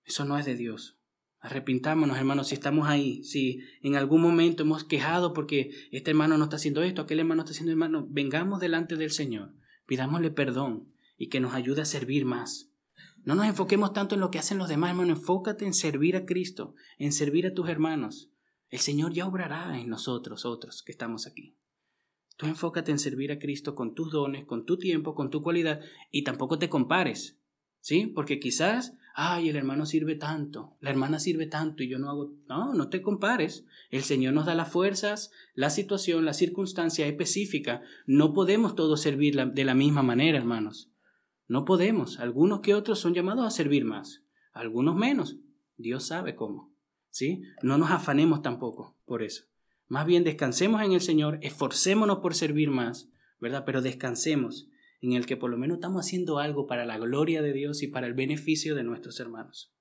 [0.03, 0.99] Eso no es de Dios.
[1.39, 6.45] Arrepintámonos, hermanos, si estamos ahí, si en algún momento hemos quejado porque este hermano no
[6.45, 9.53] está haciendo esto, aquel hermano está haciendo hermano, vengamos delante del Señor,
[9.85, 12.71] pidámosle perdón y que nos ayude a servir más.
[13.23, 16.25] No nos enfoquemos tanto en lo que hacen los demás, hermano, enfócate en servir a
[16.25, 18.31] Cristo, en servir a tus hermanos.
[18.69, 21.55] El Señor ya obrará en nosotros, otros que estamos aquí.
[22.37, 25.79] Tú enfócate en servir a Cristo con tus dones, con tu tiempo, con tu cualidad
[26.11, 27.39] y tampoco te compares,
[27.79, 28.07] ¿sí?
[28.07, 32.33] Porque quizás, ay, el hermano sirve tanto, la hermana sirve tanto y yo no hago...
[32.49, 33.65] No, no te compares.
[33.89, 37.81] El Señor nos da las fuerzas, la situación, la circunstancia específica.
[38.05, 40.91] No podemos todos servir de la misma manera, hermanos.
[41.47, 42.19] No podemos.
[42.19, 45.37] Algunos que otros son llamados a servir más, algunos menos.
[45.77, 46.74] Dios sabe cómo.
[47.61, 49.43] No nos afanemos tampoco por eso.
[49.87, 53.09] Más bien descansemos en el Señor, esforcémonos por servir más,
[53.39, 53.63] ¿verdad?
[53.65, 54.67] Pero descansemos
[55.01, 57.87] en el que por lo menos estamos haciendo algo para la gloria de Dios y
[57.87, 59.73] para el beneficio de nuestros hermanos.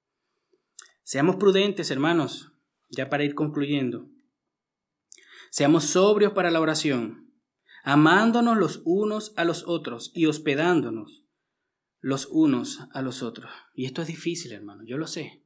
[1.02, 2.52] Seamos prudentes, hermanos,
[2.90, 4.10] ya para ir concluyendo.
[5.50, 7.32] Seamos sobrios para la oración,
[7.84, 11.24] amándonos los unos a los otros y hospedándonos
[12.00, 13.50] los unos a los otros.
[13.74, 15.42] Y esto es difícil, hermano, yo lo sé.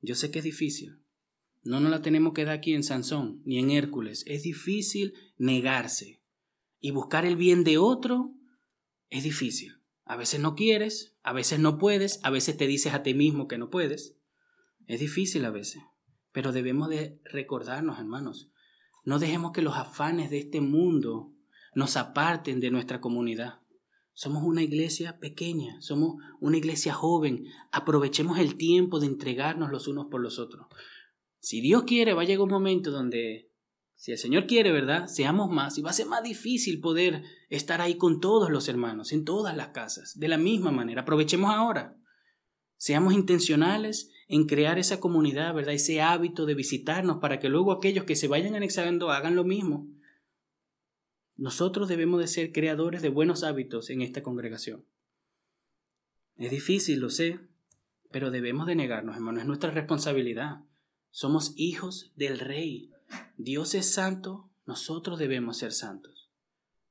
[0.00, 1.02] Yo sé que es difícil.
[1.68, 4.24] No nos la tenemos que dar aquí en Sansón ni en Hércules.
[4.26, 6.22] Es difícil negarse.
[6.80, 8.32] Y buscar el bien de otro
[9.10, 9.74] es difícil.
[10.06, 13.48] A veces no quieres, a veces no puedes, a veces te dices a ti mismo
[13.48, 14.16] que no puedes.
[14.86, 15.82] Es difícil a veces.
[16.32, 18.50] Pero debemos de recordarnos, hermanos.
[19.04, 21.34] No dejemos que los afanes de este mundo
[21.74, 23.60] nos aparten de nuestra comunidad.
[24.14, 27.44] Somos una iglesia pequeña, somos una iglesia joven.
[27.72, 30.66] Aprovechemos el tiempo de entregarnos los unos por los otros.
[31.48, 33.48] Si Dios quiere, va a llegar un momento donde,
[33.94, 35.06] si el Señor quiere, ¿verdad?
[35.06, 39.12] Seamos más y va a ser más difícil poder estar ahí con todos los hermanos,
[39.12, 41.00] en todas las casas, de la misma manera.
[41.00, 41.96] Aprovechemos ahora.
[42.76, 45.72] Seamos intencionales en crear esa comunidad, ¿verdad?
[45.72, 49.88] Ese hábito de visitarnos para que luego aquellos que se vayan anexando hagan lo mismo.
[51.36, 54.84] Nosotros debemos de ser creadores de buenos hábitos en esta congregación.
[56.36, 57.40] Es difícil, lo sé,
[58.10, 60.58] pero debemos de negarnos, hermano, es nuestra responsabilidad.
[61.10, 62.90] Somos hijos del Rey.
[63.36, 66.30] Dios es santo, nosotros debemos ser santos.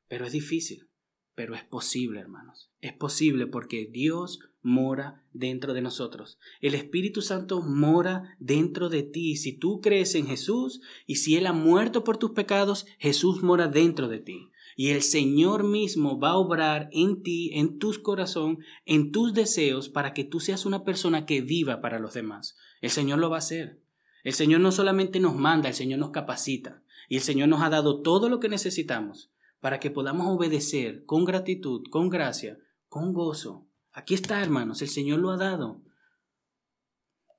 [0.08, 0.90] Pero es difícil,
[1.36, 2.72] pero es posible, hermanos.
[2.82, 6.40] Es posible porque Dios mora dentro de nosotros.
[6.62, 9.38] El Espíritu Santo mora dentro de ti.
[9.38, 13.68] Si tú crees en Jesús y si Él ha muerto por tus pecados, Jesús mora
[13.68, 14.50] dentro de ti.
[14.76, 19.90] Y el Señor mismo va a obrar en ti, en tus corazón, en tus deseos,
[19.90, 22.58] para que tú seas una persona que viva para los demás.
[22.82, 23.82] El Señor lo va a hacer.
[24.28, 26.84] El Señor no solamente nos manda, el Señor nos capacita.
[27.08, 31.24] Y el Señor nos ha dado todo lo que necesitamos para que podamos obedecer con
[31.24, 32.60] gratitud, con gracia,
[32.90, 35.82] con gozo, Aquí está, hermanos, el Señor lo ha dado.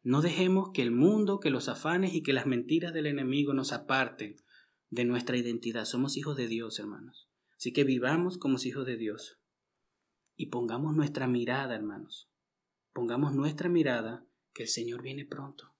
[0.02, 3.74] No dejemos que el mundo, que los afanes y que las mentiras del enemigo nos
[3.74, 4.36] aparten
[4.88, 5.84] de nuestra identidad.
[5.84, 7.28] Somos hijos de Dios, hermanos.
[7.54, 9.38] Así que vivamos como hijos de Dios.
[10.36, 12.30] Y pongamos nuestra mirada, hermanos.
[12.94, 14.24] Pongamos nuestra mirada
[14.54, 15.77] que el Señor viene pronto.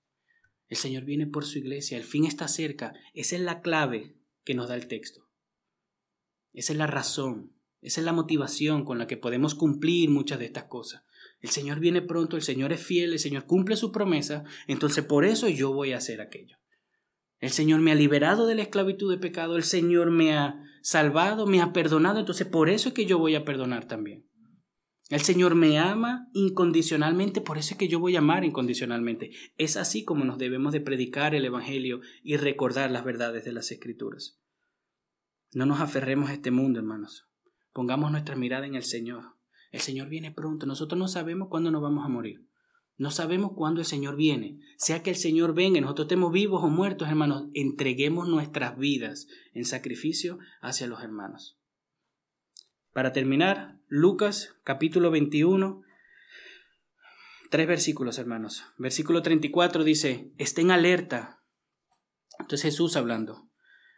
[0.68, 1.96] El Señor viene por su iglesia.
[1.96, 2.94] El fin está cerca.
[3.14, 5.28] Esa es la clave que nos da el texto.
[6.52, 10.46] Esa es la razón esa es la motivación con la que podemos cumplir muchas de
[10.46, 11.04] estas cosas.
[11.40, 15.24] El Señor viene pronto, el Señor es fiel, el Señor cumple su promesa, entonces por
[15.24, 16.56] eso yo voy a hacer aquello.
[17.38, 21.46] El Señor me ha liberado de la esclavitud de pecado, el Señor me ha salvado,
[21.46, 24.27] me ha perdonado, entonces por eso es que yo voy a perdonar también.
[25.08, 29.30] El Señor me ama incondicionalmente, por eso es que yo voy a amar incondicionalmente.
[29.56, 33.70] Es así como nos debemos de predicar el Evangelio y recordar las verdades de las
[33.70, 34.38] Escrituras.
[35.54, 37.26] No nos aferremos a este mundo, hermanos.
[37.72, 39.36] Pongamos nuestra mirada en el Señor.
[39.72, 40.66] El Señor viene pronto.
[40.66, 42.46] Nosotros no sabemos cuándo nos vamos a morir.
[42.98, 44.58] No sabemos cuándo el Señor viene.
[44.76, 49.64] Sea que el Señor venga nosotros estemos vivos o muertos, hermanos, entreguemos nuestras vidas en
[49.64, 51.57] sacrificio hacia los hermanos.
[52.92, 55.82] Para terminar, Lucas capítulo 21,
[57.50, 58.64] tres versículos, hermanos.
[58.78, 61.42] Versículo 34 dice, estén alerta.
[62.38, 63.48] Entonces Jesús hablando.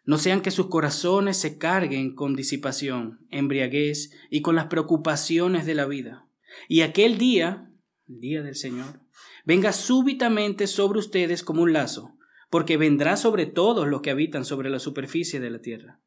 [0.04, 5.74] No sean que sus corazones se carguen con disipación, embriaguez y con las preocupaciones de
[5.74, 6.26] la vida.
[6.68, 7.70] Y aquel día,
[8.08, 9.00] el día del Señor,
[9.44, 12.16] venga súbitamente sobre ustedes como un lazo,
[12.48, 16.00] porque vendrá sobre todos los que habitan sobre la superficie de la tierra.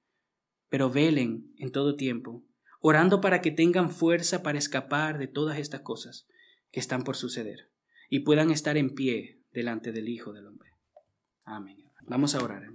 [0.69, 2.43] Pero velen en todo tiempo,
[2.85, 6.27] orando para que tengan fuerza para escapar de todas estas cosas
[6.69, 7.71] que están por suceder
[8.09, 10.69] y puedan estar en pie delante del Hijo del Hombre.
[11.45, 11.77] Amén.
[12.05, 12.71] Vamos a orar, hermano.